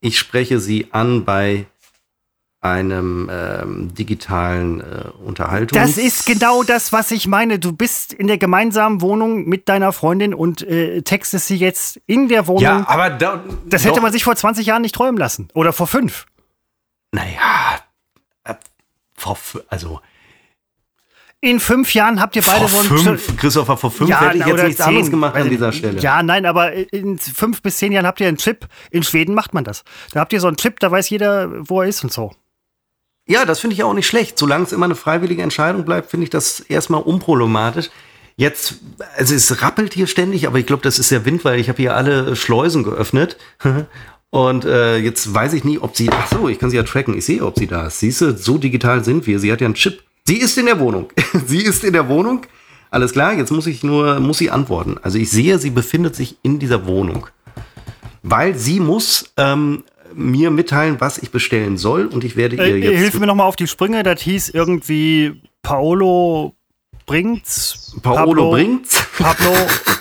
[0.00, 1.66] ich spreche sie an bei
[2.64, 4.84] einem ähm, digitalen äh,
[5.22, 5.78] Unterhaltung.
[5.78, 7.58] Das ist genau das, was ich meine.
[7.58, 12.28] Du bist in der gemeinsamen Wohnung mit deiner Freundin und äh, textest sie jetzt in
[12.28, 12.62] der Wohnung.
[12.62, 15.48] Ja, aber da, das hätte man sich vor 20 Jahren nicht träumen lassen.
[15.52, 16.24] Oder vor fünf.
[17.12, 17.80] Naja,
[18.44, 18.54] äh,
[19.14, 19.38] vor,
[19.68, 20.00] also
[21.42, 24.46] In fünf Jahren habt ihr beide vor so fünf, Christopher, vor fünf ja, hätte ich
[24.46, 26.00] jetzt nichts zehn, anderes gemacht an dieser Stelle.
[26.00, 28.66] Ja, nein, aber in fünf bis zehn Jahren habt ihr einen Chip.
[28.90, 29.84] In Schweden macht man das.
[30.12, 32.32] Da habt ihr so einen Chip, da weiß jeder, wo er ist und so.
[33.26, 34.38] Ja, das finde ich auch nicht schlecht.
[34.38, 37.90] Solange es immer eine freiwillige Entscheidung bleibt, finde ich das erstmal unproblematisch.
[38.36, 38.76] Jetzt,
[39.16, 41.80] also es rappelt hier ständig, aber ich glaube, das ist der Wind, weil ich habe
[41.80, 43.36] hier alle Schleusen geöffnet.
[44.30, 46.10] Und äh, jetzt weiß ich nie, ob sie.
[46.10, 47.16] Ach so, ich kann sie ja tracken.
[47.16, 48.00] Ich sehe, ob sie da ist.
[48.00, 49.38] Siehst du, so digital sind wir.
[49.38, 50.02] Sie hat ja einen Chip.
[50.26, 51.12] Sie ist in der Wohnung.
[51.46, 52.44] sie ist in der Wohnung.
[52.90, 54.96] Alles klar, jetzt muss ich nur, muss sie antworten.
[55.02, 57.28] Also ich sehe, sie befindet sich in dieser Wohnung.
[58.22, 59.84] Weil sie muss ähm,
[60.16, 62.98] mir mitteilen, was ich bestellen soll und ich werde ihr äh, jetzt.
[62.98, 66.54] Hilf mir nochmal auf die Sprünge, das hieß irgendwie Paolo
[67.06, 67.96] bringt's.
[68.02, 69.06] Paolo Pablo, bringt's.
[69.18, 69.52] Pablo.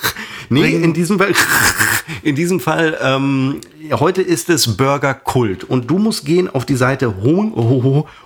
[0.49, 1.34] nee, in diesem Fall,
[2.24, 3.61] in diesem Fall ähm,
[3.91, 7.55] heute ist es Burger Kult und du musst gehen auf die Seite hung,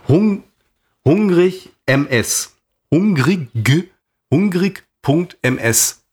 [0.08, 0.44] hung,
[1.06, 2.54] hungrig ms.
[2.94, 3.50] Hungrig,
[4.32, 6.04] hungrig.ms.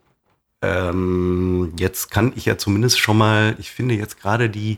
[0.60, 4.76] ähm, jetzt kann ich ja zumindest schon mal, ich finde jetzt gerade die,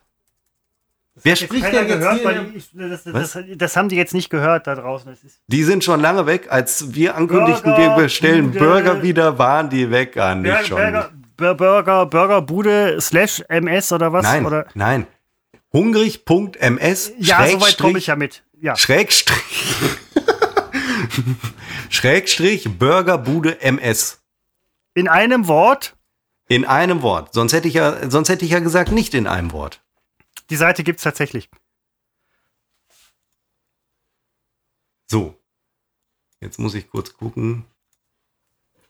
[1.23, 2.51] Wer spricht denn jetzt gehört, hier?
[2.53, 5.17] Ich, das, das, das, das, haben die jetzt nicht gehört da draußen.
[5.47, 6.47] die sind schon lange weg.
[6.49, 10.17] Als wir ankündigten, Burger, wir bestellen Burger wieder, waren die weg.
[10.17, 10.81] Ah, nicht Burger, schon.
[11.37, 14.23] Burger, Burger, Burger Bude slash MS oder was?
[14.23, 14.65] Nein, oder?
[14.73, 15.07] nein.
[15.73, 17.13] Hungrig.ms.
[17.17, 18.43] Ja, soweit komme ich ja mit.
[18.59, 18.75] Ja.
[18.75, 19.65] Schrägstrich.
[21.89, 24.21] Schrägstrich Burgerbude MS.
[24.93, 25.95] In einem Wort?
[26.47, 27.33] In einem Wort.
[27.33, 29.81] Sonst hätte ich ja, sonst hätte ich ja gesagt, nicht in einem Wort.
[30.49, 31.49] Die Seite gibt es tatsächlich.
[35.07, 35.35] So.
[36.41, 37.65] Jetzt muss ich kurz gucken.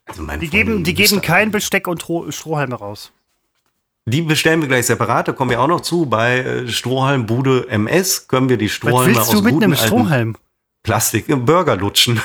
[0.06, 3.12] Also die geben, die geben kein Besteck und Strohhalme raus.
[4.06, 6.08] Die bestellen wir gleich separat, da kommen wir auch noch zu.
[6.08, 10.38] Bei äh, Strohhalmbude MS können wir die Strohhalme Was willst du mit einem Strohhalm?
[10.84, 12.20] Plastik im Burger lutschen.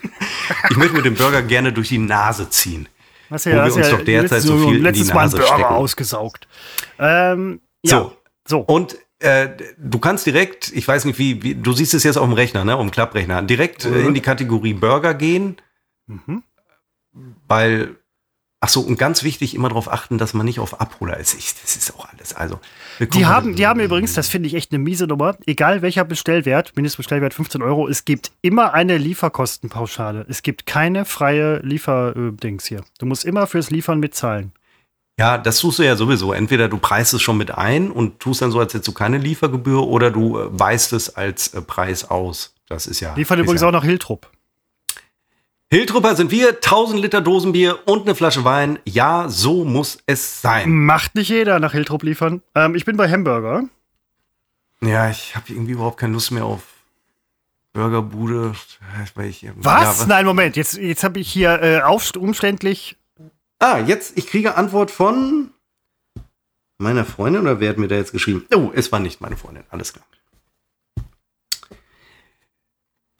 [0.70, 2.88] ich möchte mit dem Burger gerne durch die Nase ziehen.
[3.28, 5.64] Was ja, wo wir uns ja doch derzeit so viel in die Nase Burger stecken.
[5.64, 6.46] ausgesaugt.
[6.98, 7.98] Ähm, ja.
[7.98, 8.16] So,
[8.46, 8.60] so.
[8.60, 12.24] Und äh, du kannst direkt, ich weiß nicht wie, wie, du siehst es jetzt auf
[12.24, 13.94] dem Rechner, ne, auf dem Klapprechner, direkt mhm.
[13.94, 15.56] äh, in die Kategorie Burger gehen,
[16.06, 16.44] mhm.
[17.48, 17.96] weil,
[18.60, 21.34] ach so, und ganz wichtig, immer darauf achten, dass man nicht auf Abholer ist.
[21.34, 22.34] Ich, das ist auch alles.
[22.34, 22.60] Also,
[23.00, 26.74] die haben, die haben übrigens, das finde ich echt eine miese Nummer, egal welcher Bestellwert,
[26.74, 30.26] Mindestbestellwert 15 Euro, es gibt immer eine Lieferkostenpauschale.
[30.28, 32.82] Es gibt keine freie Lieferdings hier.
[32.98, 34.52] Du musst immer fürs Liefern mitzahlen.
[35.18, 36.32] Ja, das tust du ja sowieso.
[36.32, 39.18] Entweder du preist es schon mit ein und tust dann so, als hättest du keine
[39.18, 42.54] Liefergebühr, oder du äh, weist es als äh, Preis aus.
[42.68, 43.14] Das ist ja.
[43.14, 43.68] Liefert übrigens ja.
[43.68, 44.30] auch noch Hiltrup.
[45.70, 48.78] Hiltrupper sind wir, 1000 Liter Dosenbier und eine Flasche Wein.
[48.84, 50.72] Ja, so muss es sein.
[50.84, 52.42] Macht nicht jeder nach Hiltrup liefern.
[52.54, 53.64] Ähm, ich bin bei Hamburger.
[54.80, 56.62] Ja, ich habe irgendwie überhaupt keine Lust mehr auf
[57.74, 58.54] Burgerbude.
[59.04, 59.42] Ich, was?
[59.42, 60.06] Ja, was?
[60.06, 60.56] Nein, Moment.
[60.56, 61.82] Jetzt, jetzt habe ich hier äh,
[62.18, 62.96] umständlich
[63.60, 65.50] Ah, jetzt, ich kriege Antwort von
[66.78, 68.46] meiner Freundin oder wer hat mir da jetzt geschrieben?
[68.54, 70.06] Oh, es war nicht meine Freundin, alles klar.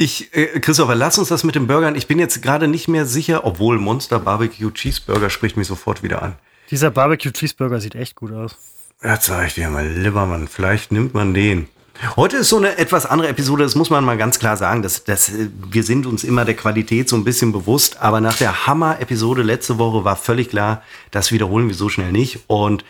[0.00, 1.96] Ich, äh, Christopher, lass uns das mit den Burgern.
[1.96, 6.22] Ich bin jetzt gerade nicht mehr sicher, obwohl Monster Barbecue Cheeseburger spricht mich sofort wieder
[6.22, 6.36] an.
[6.70, 8.56] Dieser Barbecue Cheeseburger sieht echt gut aus.
[9.02, 11.68] Ja, sag ich dir mal, Liebermann, vielleicht nimmt man den.
[12.14, 14.82] Heute ist so eine etwas andere Episode, das muss man mal ganz klar sagen.
[14.82, 15.32] Das, das,
[15.68, 19.78] wir sind uns immer der Qualität so ein bisschen bewusst, aber nach der Hammer-Episode letzte
[19.78, 22.38] Woche war völlig klar, das wiederholen wir so schnell nicht.
[22.46, 22.84] Und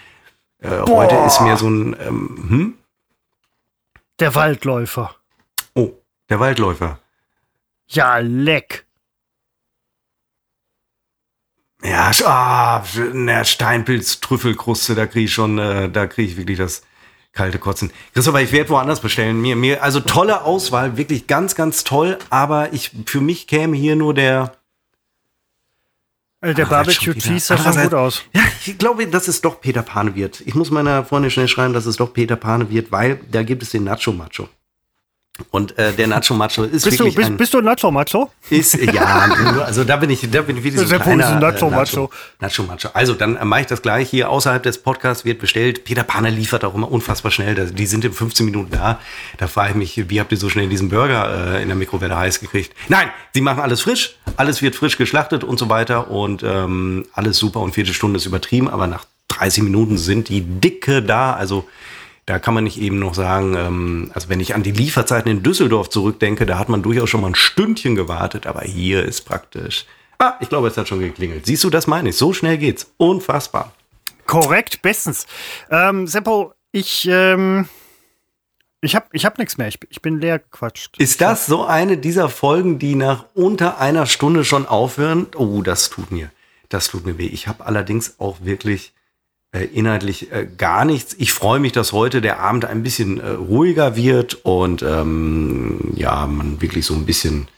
[0.60, 1.96] äh, heute ist mir so ein.
[2.06, 2.74] Ähm, hm?
[4.20, 5.17] Der Waldläufer.
[6.28, 6.98] Der Waldläufer.
[7.86, 8.86] Ja, leck.
[11.82, 16.82] Ja, ah, na, Steinpilz, Trüffelkruste, da kriege ich schon, äh, da kriege ich wirklich das
[17.32, 17.92] kalte Kotzen.
[18.14, 19.40] Christopher, ich werde woanders bestellen.
[19.40, 23.94] Mir, mir, also tolle Auswahl, wirklich ganz, ganz toll, aber ich, für mich käme hier
[23.94, 24.56] nur der,
[26.40, 28.22] also der Barbecue Cheese sah schon gut aus.
[28.32, 30.40] Ja, ich glaube, dass es doch Peter Pane wird.
[30.42, 33.62] Ich muss meiner Freundin schnell schreiben, dass es doch Peter Pane wird, weil da gibt
[33.62, 34.48] es den Nacho Macho.
[35.50, 37.90] Und äh, der Nacho Macho ist bist wirklich du, bist, ein, bist du ein Nacho
[37.90, 38.30] Macho?
[38.50, 39.28] Ist ja,
[39.64, 42.10] also da bin ich, da bin ich wie so ein kleiner, ein Nacho, äh, Macho.
[42.40, 42.88] Nacho Macho.
[42.92, 45.84] Also dann äh, mache ich das gleich hier außerhalb des Podcasts wird bestellt.
[45.84, 47.54] Peter Panne liefert auch immer unfassbar schnell.
[47.54, 48.98] Die sind in 15 Minuten da.
[49.38, 52.16] Da frage ich mich, wie habt ihr so schnell diesen Burger äh, in der Mikrowelle
[52.16, 52.74] heiß gekriegt?
[52.88, 57.38] Nein, sie machen alles frisch, alles wird frisch geschlachtet und so weiter und ähm, alles
[57.38, 61.34] super und vierte Stunde ist übertrieben, aber nach 30 Minuten sind die dicke da.
[61.34, 61.66] Also
[62.28, 65.42] da kann man nicht eben noch sagen, ähm, also wenn ich an die Lieferzeiten in
[65.42, 69.86] Düsseldorf zurückdenke, da hat man durchaus schon mal ein Stündchen gewartet, aber hier ist praktisch.
[70.18, 71.46] Ah, ich glaube, es hat schon geklingelt.
[71.46, 72.16] Siehst du, das meine ich.
[72.16, 72.92] So schnell geht's.
[72.98, 73.72] Unfassbar.
[74.26, 75.26] Korrekt, bestens.
[75.70, 77.66] Ähm, Seppo, ich, ähm,
[78.82, 79.68] ich habe ich hab nichts mehr.
[79.68, 80.98] Ich, ich bin leer gequatscht.
[80.98, 85.28] Ist das so eine dieser Folgen, die nach unter einer Stunde schon aufhören?
[85.34, 86.30] Oh, das tut mir,
[86.68, 87.28] das tut mir weh.
[87.28, 88.92] Ich habe allerdings auch wirklich
[89.52, 91.14] inhaltlich äh, gar nichts.
[91.18, 96.26] Ich freue mich, dass heute der Abend ein bisschen äh, ruhiger wird und ähm, ja,
[96.26, 97.48] man wirklich so ein bisschen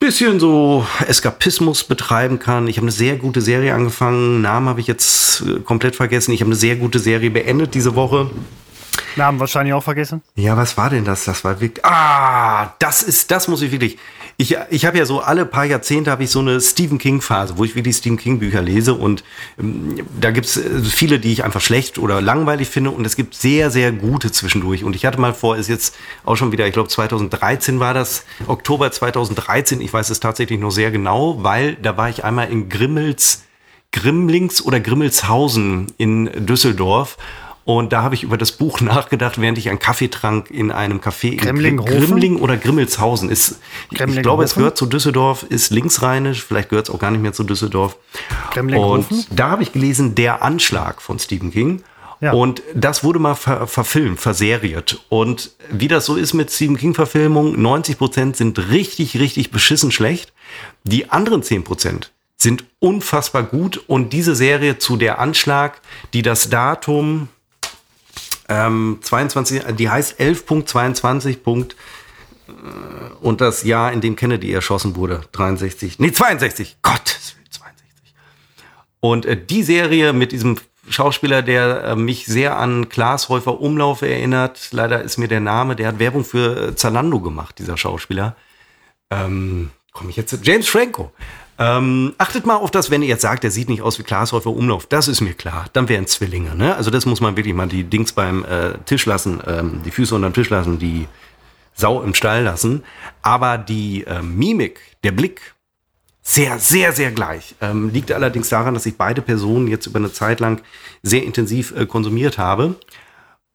[0.00, 2.68] bisschen so Eskapismus betreiben kann.
[2.68, 4.42] Ich habe eine sehr gute Serie angefangen.
[4.42, 6.32] Namen habe ich jetzt äh, komplett vergessen.
[6.32, 8.30] Ich habe eine sehr gute Serie beendet diese Woche.
[9.16, 10.22] Namen wahrscheinlich auch vergessen.
[10.36, 11.24] Ja, was war denn das?
[11.24, 11.84] Das war wirklich.
[11.84, 13.98] Ah, das ist, das muss ich wirklich
[14.36, 17.56] ich, ich habe ja so alle paar Jahrzehnte habe ich so eine Stephen King Phase,
[17.56, 19.22] wo ich wirklich Stephen King Bücher lese und
[19.58, 23.34] ähm, da gibt's äh, viele, die ich einfach schlecht oder langweilig finde und es gibt
[23.34, 24.82] sehr, sehr gute zwischendurch.
[24.82, 25.94] Und ich hatte mal vor, ist jetzt
[26.24, 30.72] auch schon wieder, ich glaube 2013 war das, Oktober 2013, ich weiß es tatsächlich noch
[30.72, 33.44] sehr genau, weil da war ich einmal in Grimmels,
[33.92, 37.16] Grimlings oder Grimmelshausen in Düsseldorf
[37.64, 41.00] und da habe ich über das Buch nachgedacht, während ich einen Kaffee trank in einem
[41.00, 43.30] Café in Grimling oder Grimmelshausen.
[43.30, 43.60] Ist,
[43.90, 47.32] ich glaube, es gehört zu Düsseldorf, ist linksrheinisch, vielleicht gehört es auch gar nicht mehr
[47.32, 47.96] zu Düsseldorf.
[48.56, 51.82] Und da habe ich gelesen, Der Anschlag von Stephen King.
[52.20, 52.32] Ja.
[52.32, 55.00] Und das wurde mal ver verfilmt, verseriert.
[55.08, 60.32] Und wie das so ist mit Stephen King-Verfilmungen, 90 Prozent sind richtig, richtig beschissen schlecht.
[60.84, 63.82] Die anderen 10 Prozent sind unfassbar gut.
[63.88, 65.80] Und diese Serie zu Der Anschlag,
[66.12, 67.28] die das Datum
[68.48, 71.38] ähm, 22, die heißt 11.22.
[71.38, 71.74] Äh,
[73.20, 77.06] und das Jahr, in dem Kennedy erschossen wurde, 63, nee, 62, Gott,
[77.50, 78.14] 62.
[79.00, 84.02] Und äh, die Serie mit diesem Schauspieler, der äh, mich sehr an Klaas Häufer Umlauf
[84.02, 88.36] erinnert, leider ist mir der Name, der hat Werbung für äh, Zalando gemacht, dieser Schauspieler.
[89.10, 90.36] Ähm, Komme ich jetzt?
[90.42, 91.12] James Franco.
[91.58, 94.50] Ähm, achtet mal auf das, wenn ihr jetzt sagt, der sieht nicht aus wie Glashäufer
[94.50, 94.86] Umlauf.
[94.86, 95.66] Das ist mir klar.
[95.72, 96.54] Dann wären Zwillinge.
[96.56, 96.74] Ne?
[96.74, 100.14] Also das muss man wirklich mal die Dings beim äh, Tisch lassen, ähm, die Füße
[100.14, 101.06] unterm Tisch lassen, die
[101.74, 102.82] Sau im Stall lassen.
[103.22, 105.54] Aber die äh, Mimik, der Blick,
[106.22, 107.54] sehr, sehr, sehr gleich.
[107.60, 110.62] Ähm, liegt allerdings daran, dass ich beide Personen jetzt über eine Zeit lang
[111.02, 112.76] sehr intensiv äh, konsumiert habe.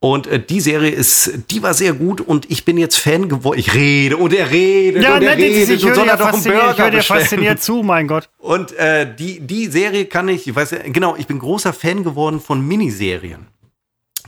[0.02, 3.60] Und äh, die Serie ist, die war sehr gut und ich bin jetzt Fan geworden.
[3.60, 6.42] Ich rede und er redet ja, und er redet ich und soll er doch einen
[6.42, 8.30] Burger Ich höre dir fasziniert zu, mein Gott.
[8.40, 12.40] Und äh, die, die Serie kann ich, ich weiß genau, ich bin großer Fan geworden
[12.40, 13.48] von Miniserien.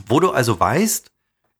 [0.06, 1.10] Wo du also weißt,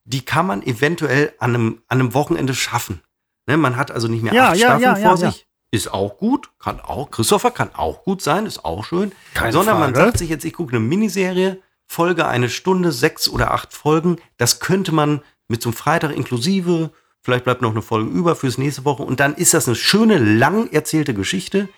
[0.05, 3.01] die kann man eventuell an einem, an einem Wochenende schaffen.
[3.47, 5.47] Ne, man hat also nicht mehr ja, acht ja, Staffeln ja, vor sich.
[5.71, 9.11] Ist auch gut, kann auch, Christopher kann auch gut sein, ist auch schön.
[9.33, 9.91] Keine Sondern Frage.
[9.91, 11.59] man sagt sich jetzt, ich gucke eine Miniserie,
[11.93, 14.17] Folge eine Stunde, sechs oder acht Folgen.
[14.37, 16.91] Das könnte man mit so einem Freitag inklusive,
[17.21, 20.17] vielleicht bleibt noch eine Folge über fürs nächste Woche und dann ist das eine schöne,
[20.17, 21.69] lang erzählte Geschichte.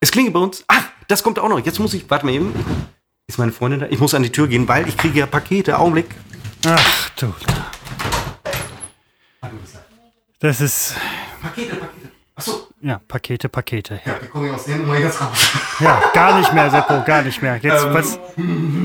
[0.00, 0.64] Es klingt bei uns.
[0.66, 1.64] Ach, das kommt auch noch.
[1.64, 2.52] Jetzt muss ich, warte mal eben.
[3.28, 3.86] Ist meine Freundin da?
[3.86, 5.78] Ich muss an die Tür gehen, weil ich kriege ja Pakete.
[5.78, 6.14] Augenblick.
[6.66, 7.32] Ach du.
[10.40, 10.94] Das ist.
[11.40, 12.17] Pakete, Pakete.
[12.38, 12.68] Achso.
[12.80, 14.00] Ja, Pakete, Pakete.
[14.04, 15.50] Ja, die kommen ja aus der Nummer jetzt raus.
[15.80, 17.56] Ja, gar nicht mehr, Seppo, gar nicht mehr.
[17.56, 17.94] Jetzt, Ähm.
[17.94, 18.18] was,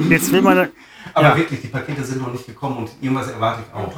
[0.10, 0.70] jetzt will man.
[1.14, 1.38] Aber Ja.
[1.38, 3.94] wirklich, die Pakete sind noch nicht gekommen und irgendwas erwarte ich auch.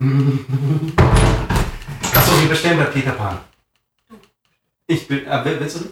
[2.14, 3.38] Achso, wir bestellen bei Peter Pan.
[4.86, 5.26] Ich bin.
[5.26, 5.84] Äh, wer- willst du?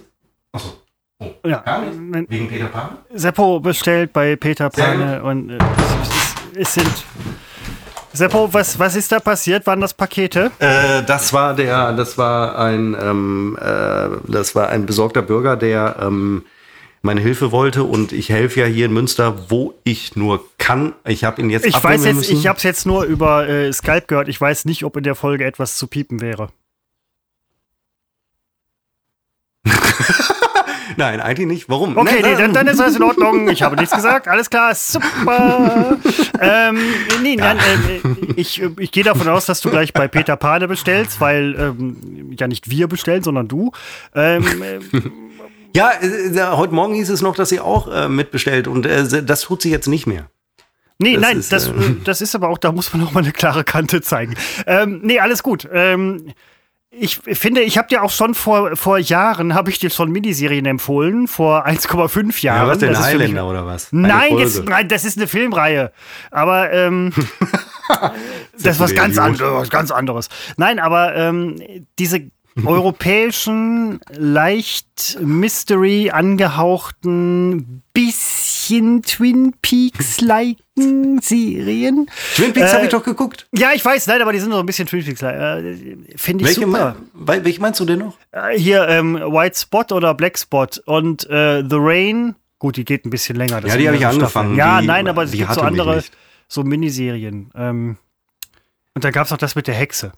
[0.52, 0.74] Achso.
[1.18, 1.58] Oh, Ja.
[1.58, 2.30] gar nicht?
[2.30, 2.98] Wegen Peter Pan?
[3.14, 5.58] Seppo bestellt bei Peter Pane und äh,
[6.02, 6.34] es,
[6.68, 7.04] es sind.
[8.16, 9.66] Seppo, was, was ist da passiert?
[9.66, 10.50] Waren das Pakete?
[10.58, 15.96] Äh, das war der, das war ein, ähm, äh, das war ein besorgter Bürger, der
[16.00, 16.44] ähm,
[17.02, 20.94] meine Hilfe wollte und ich helfe ja hier in Münster, wo ich nur kann.
[21.04, 22.36] Ich habe ihn jetzt Ich weiß jetzt, müssen.
[22.36, 24.28] ich habe es jetzt nur über äh, Skype gehört.
[24.28, 26.48] Ich weiß nicht, ob in der Folge etwas zu piepen wäre.
[30.96, 31.68] Nein, eigentlich nicht.
[31.68, 31.96] Warum?
[31.96, 33.48] Okay, nee, dann, dann, ist alles in Ordnung.
[33.48, 34.28] Ich habe nichts gesagt.
[34.36, 35.96] Alles klar, super.
[36.40, 36.78] ähm,
[37.22, 41.20] nee, nein, äh, ich, ich gehe davon aus, dass du gleich bei Peter Pane bestellst,
[41.20, 43.72] weil ähm, ja nicht wir bestellen, sondern du.
[44.14, 44.44] Ähm,
[45.74, 49.42] ja, äh, heute Morgen hieß es noch, dass sie auch äh, mitbestellt und äh, das
[49.42, 50.30] tut sie jetzt nicht mehr.
[50.98, 51.72] Nee, das nein, ist, das, äh,
[52.04, 54.34] das ist aber auch, da muss man auch mal eine klare Kante zeigen.
[54.66, 55.68] Ähm, nee, alles gut.
[55.70, 56.32] Ähm,
[56.98, 60.66] ich finde, ich habe dir auch schon vor, vor Jahren, habe ich dir schon Miniserien
[60.66, 62.62] empfohlen, vor 1,5 Jahren.
[62.62, 63.92] Ja, was denn, Highlander oder was?
[63.92, 65.92] Eine nein, jetzt, nein, das ist eine Filmreihe.
[66.30, 67.12] Aber ähm,
[68.52, 70.28] das ist was ganz anderes, was ganz anderes.
[70.56, 71.56] Nein, aber ähm,
[71.98, 72.30] diese
[72.64, 82.06] europäischen, leicht Mystery angehauchten, bisschen Twin Peaks-liken Serien.
[82.34, 83.46] Twin Peaks äh, habe ich doch geguckt.
[83.52, 85.22] Ja, ich weiß, leider, aber die sind noch ein bisschen Twin Peaks.
[85.22, 86.96] Äh, Finde ich welche super.
[87.12, 88.16] Mein, welche meinst du denn noch?
[88.32, 92.36] Äh, hier ähm, White Spot oder Black Spot und äh, The Rain.
[92.58, 93.66] Gut, die geht ein bisschen länger.
[93.66, 94.56] ja, die habe ich angefangen.
[94.56, 96.02] Ja, die, nein, aber es gibt so andere,
[96.48, 97.50] so Miniserien.
[97.54, 97.98] Ähm,
[98.94, 100.12] und da gab es auch das mit der Hexe.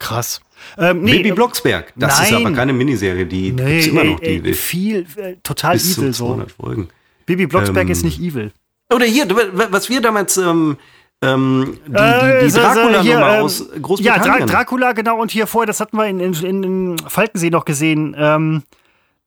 [0.00, 0.40] Krass.
[0.78, 1.92] Ähm, nee, Baby Blocksberg.
[1.96, 2.26] Das nein.
[2.26, 4.20] ist aber keine Miniserie, die nee, gibt's immer noch.
[4.20, 6.44] Die, ey, viel, äh, total bis evil so.
[6.60, 6.88] Folgen.
[7.26, 8.52] Baby Blocksberg ähm, ist nicht evil.
[8.92, 10.76] Oder hier, was wir damals ähm,
[11.22, 14.38] ähm, die, die, die Dracula-Nummer ähm, aus Großbritannien.
[14.40, 15.20] Ja, Dra Dracula, genau.
[15.20, 18.14] Und hier vorher, das hatten wir in, in, in Falkensee noch gesehen.
[18.18, 18.62] Ähm,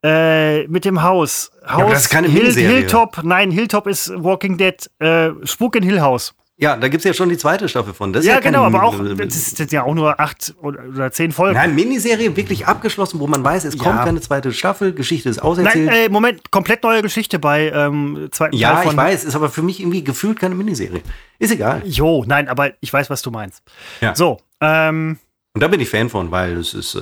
[0.04, 1.52] äh, mit dem Haus.
[1.68, 4.76] Haus ja, das ist keine Hill, Hilltop, nein, Hilltop ist Walking Dead.
[5.00, 6.34] Äh, Spuk in Hill House.
[6.60, 8.14] Ja, da gibt es ja schon die zweite Staffel von.
[8.14, 11.54] Das ja, ja genau, aber auch, das sind ja auch nur acht oder zehn Folgen.
[11.54, 13.84] Nein, Miniserie wirklich abgeschlossen, wo man weiß, es ja.
[13.84, 15.86] kommt keine zweite Staffel, Geschichte ist auserzählt.
[15.86, 18.98] Nein, äh, Moment, komplett neue Geschichte bei ähm, zweiten ja, Teil von.
[18.98, 21.02] Ja, ich weiß, ist aber für mich irgendwie gefühlt keine Miniserie.
[21.38, 21.84] Ist egal.
[21.86, 23.62] Jo, nein, aber ich weiß, was du meinst.
[24.02, 24.16] Ja.
[24.16, 25.20] So, ähm.
[25.54, 27.02] Und da bin ich Fan von, weil es ist, äh,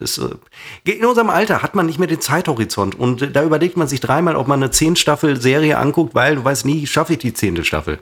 [0.00, 0.30] ist äh,
[0.90, 4.34] in unserem Alter hat man nicht mehr den Zeithorizont und da überlegt man sich dreimal,
[4.34, 7.64] ob man eine zehn Staffel Serie anguckt, weil du weißt nie, schaffe ich die zehnte
[7.64, 8.00] Staffel.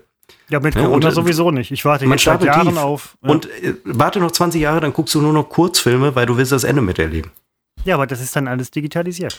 [0.51, 1.71] Ja, mit Corona ja, und, sowieso nicht.
[1.71, 2.79] Ich warte jetzt seit Jahren tief.
[2.79, 3.17] auf.
[3.23, 3.31] Ja.
[3.31, 6.53] Und äh, warte noch 20 Jahre, dann guckst du nur noch Kurzfilme, weil du willst
[6.53, 7.31] das Ende miterleben.
[7.85, 9.37] Ja, aber das ist dann alles digitalisiert.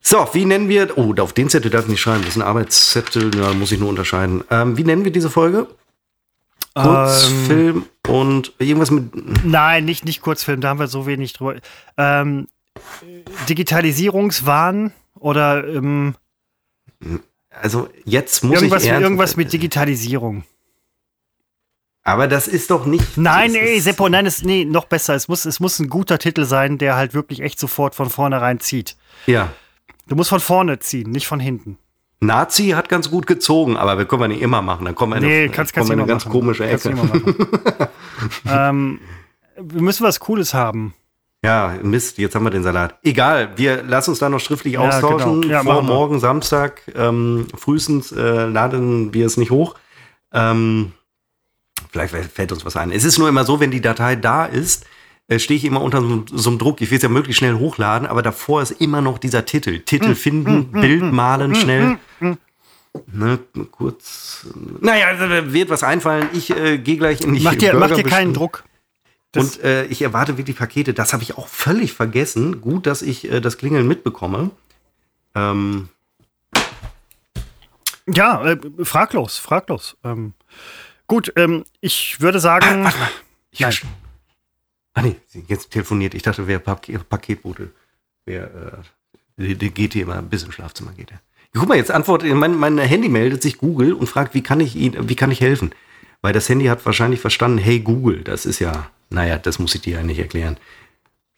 [0.00, 0.96] So, wie nennen wir.
[0.98, 2.22] Oh, auf den Zettel darf ich nicht schreiben.
[2.22, 4.44] Das ist ein Arbeitszettel, da muss ich nur unterscheiden.
[4.50, 5.68] Ähm, wie nennen wir diese Folge?
[6.74, 9.44] Kurzfilm ähm, und irgendwas mit.
[9.44, 11.56] Nein, nicht, nicht Kurzfilm, da haben wir so wenig drüber.
[11.96, 12.48] Ähm,
[13.48, 15.66] Digitalisierungswahn oder.
[15.66, 16.14] Ähm,
[17.60, 20.44] also jetzt muss irgendwas, ich ernst, irgendwas mit Digitalisierung.
[22.04, 23.16] Aber das ist doch nicht.
[23.16, 25.14] Nein, ey, Seppo, nein, es, nee, noch besser.
[25.14, 28.58] Es muss, es muss ein guter Titel sein, der halt wirklich echt sofort von vornherein
[28.58, 28.96] zieht.
[29.26, 29.50] Ja.
[30.08, 31.78] Du musst von vorne ziehen, nicht von hinten.
[32.18, 34.84] Nazi hat ganz gut gezogen, aber wir können wir nicht immer machen.
[34.84, 36.32] Dann kommen wir in nee, eine, kannst, kannst eine ganz machen.
[36.32, 36.90] komische Ecke.
[38.48, 39.00] ähm,
[39.60, 40.94] wir müssen was Cooles haben.
[41.44, 42.98] Ja, Mist, jetzt haben wir den Salat.
[43.02, 45.42] Egal, wir lassen uns da noch schriftlich ja, austauschen.
[45.42, 45.52] Genau.
[45.52, 49.74] Ja, Vor morgen Samstag ähm, frühestens äh, laden wir es nicht hoch.
[50.32, 50.92] Ähm,
[51.90, 52.92] vielleicht fällt uns was ein.
[52.92, 54.86] Es ist nur immer so, wenn die Datei da ist,
[55.26, 56.80] äh, stehe ich immer unter so, so, einem Druck.
[56.80, 59.80] Ich will es ja möglichst schnell hochladen, aber davor ist immer noch dieser Titel.
[59.80, 61.98] Titel hm, finden, mm, Bild mm, malen mm, schnell.
[63.10, 63.38] Ne,
[63.70, 64.46] kurz.
[64.80, 66.28] Naja, also, wird was einfallen.
[66.34, 68.64] Ich äh, gehe gleich in die Mach dir, mach dir keinen Druck.
[69.32, 70.92] Das und äh, ich erwarte wirklich Pakete.
[70.92, 72.60] Das habe ich auch völlig vergessen.
[72.60, 74.50] Gut, dass ich äh, das Klingeln mitbekomme.
[75.34, 75.88] Ähm.
[78.06, 79.96] Ja, äh, fraglos, fraglos.
[80.04, 80.34] Ähm,
[81.06, 82.86] gut, ähm, ich würde sagen.
[82.86, 82.92] Ah.
[83.50, 83.72] Ich Nein.
[84.94, 85.16] Ah, nee,
[85.48, 86.14] jetzt telefoniert.
[86.14, 87.70] Ich dachte, wer Pak Paketbote.
[88.26, 88.84] Wer,
[89.38, 91.20] äh, der geht hier immer bis ins Schlafzimmer geht er.
[91.54, 94.74] Guck mal, jetzt antwortet, mein, mein Handy meldet sich Google und fragt, wie kann ich
[94.74, 95.74] ihn, wie kann ich helfen?
[96.22, 99.82] Weil das Handy hat wahrscheinlich verstanden, hey Google, das ist ja naja, das muss ich
[99.82, 100.56] dir ja nicht erklären.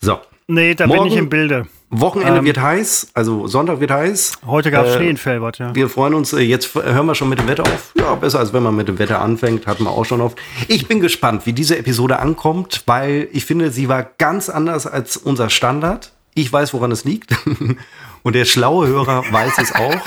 [0.00, 0.18] So.
[0.46, 1.66] Nee, da Morgen, bin ich im Bilde.
[1.88, 4.38] Wochenende ähm, wird heiß, also Sonntag wird heiß.
[4.46, 5.74] Heute gab es äh, Schnee in Felbert, ja.
[5.74, 7.92] Wir freuen uns, äh, jetzt hören wir schon mit dem Wetter auf.
[7.96, 10.38] Ja, besser als wenn man mit dem Wetter anfängt, hatten wir auch schon oft.
[10.68, 15.16] Ich bin gespannt, wie diese Episode ankommt, weil ich finde, sie war ganz anders als
[15.16, 16.12] unser Standard.
[16.34, 17.34] Ich weiß, woran es liegt.
[18.22, 20.00] Und der schlaue Hörer weiß es auch.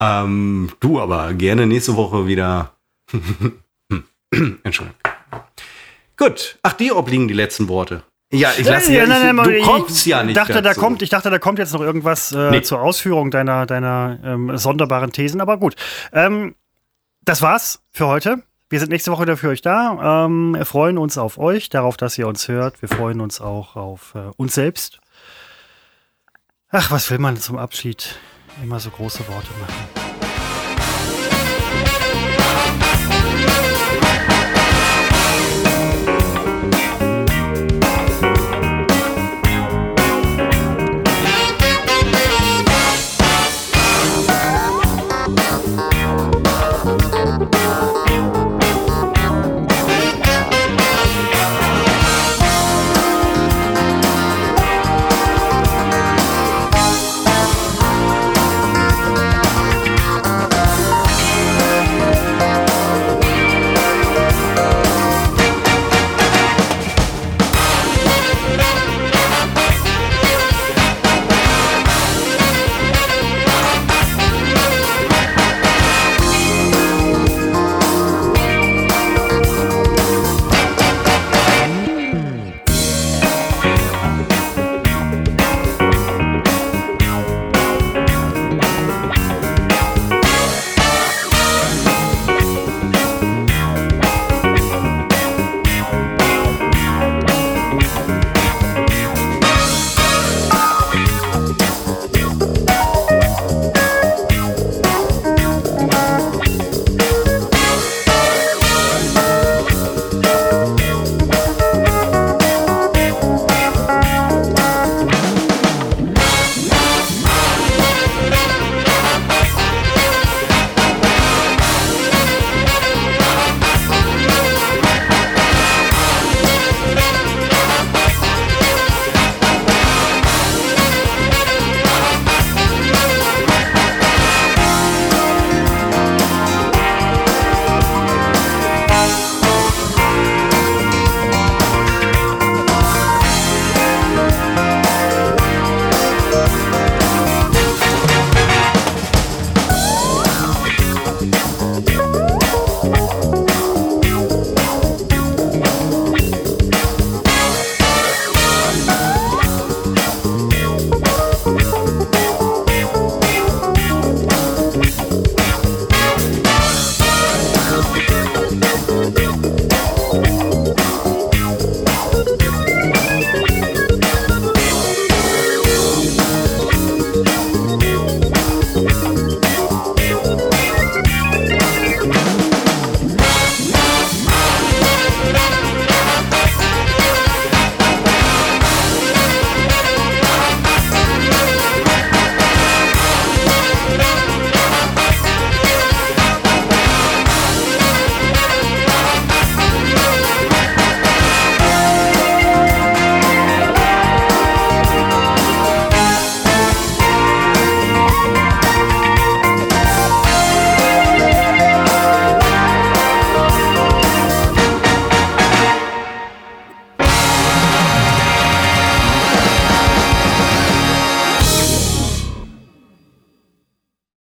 [0.00, 2.72] ähm, du aber gerne nächste Woche wieder.
[4.62, 5.05] Entschuldigung.
[6.16, 6.58] Gut.
[6.62, 8.02] Ach, dir obliegen die letzten Worte.
[8.32, 10.64] Ja, ich lasse ja, ja nein, nein, du kommst ja nicht dachte, dazu.
[10.64, 12.62] Da kommt, ich dachte, da kommt jetzt noch irgendwas äh, nee.
[12.62, 15.76] zur Ausführung deiner, deiner ähm, sonderbaren Thesen, aber gut.
[16.12, 16.56] Ähm,
[17.24, 18.42] das war's für heute.
[18.68, 20.24] Wir sind nächste Woche wieder für euch da.
[20.26, 22.82] Ähm, wir freuen uns auf euch, darauf, dass ihr uns hört.
[22.82, 24.98] Wir freuen uns auch auf äh, uns selbst.
[26.70, 28.18] Ach, was will man zum Abschied?
[28.62, 29.95] Immer so große Worte machen.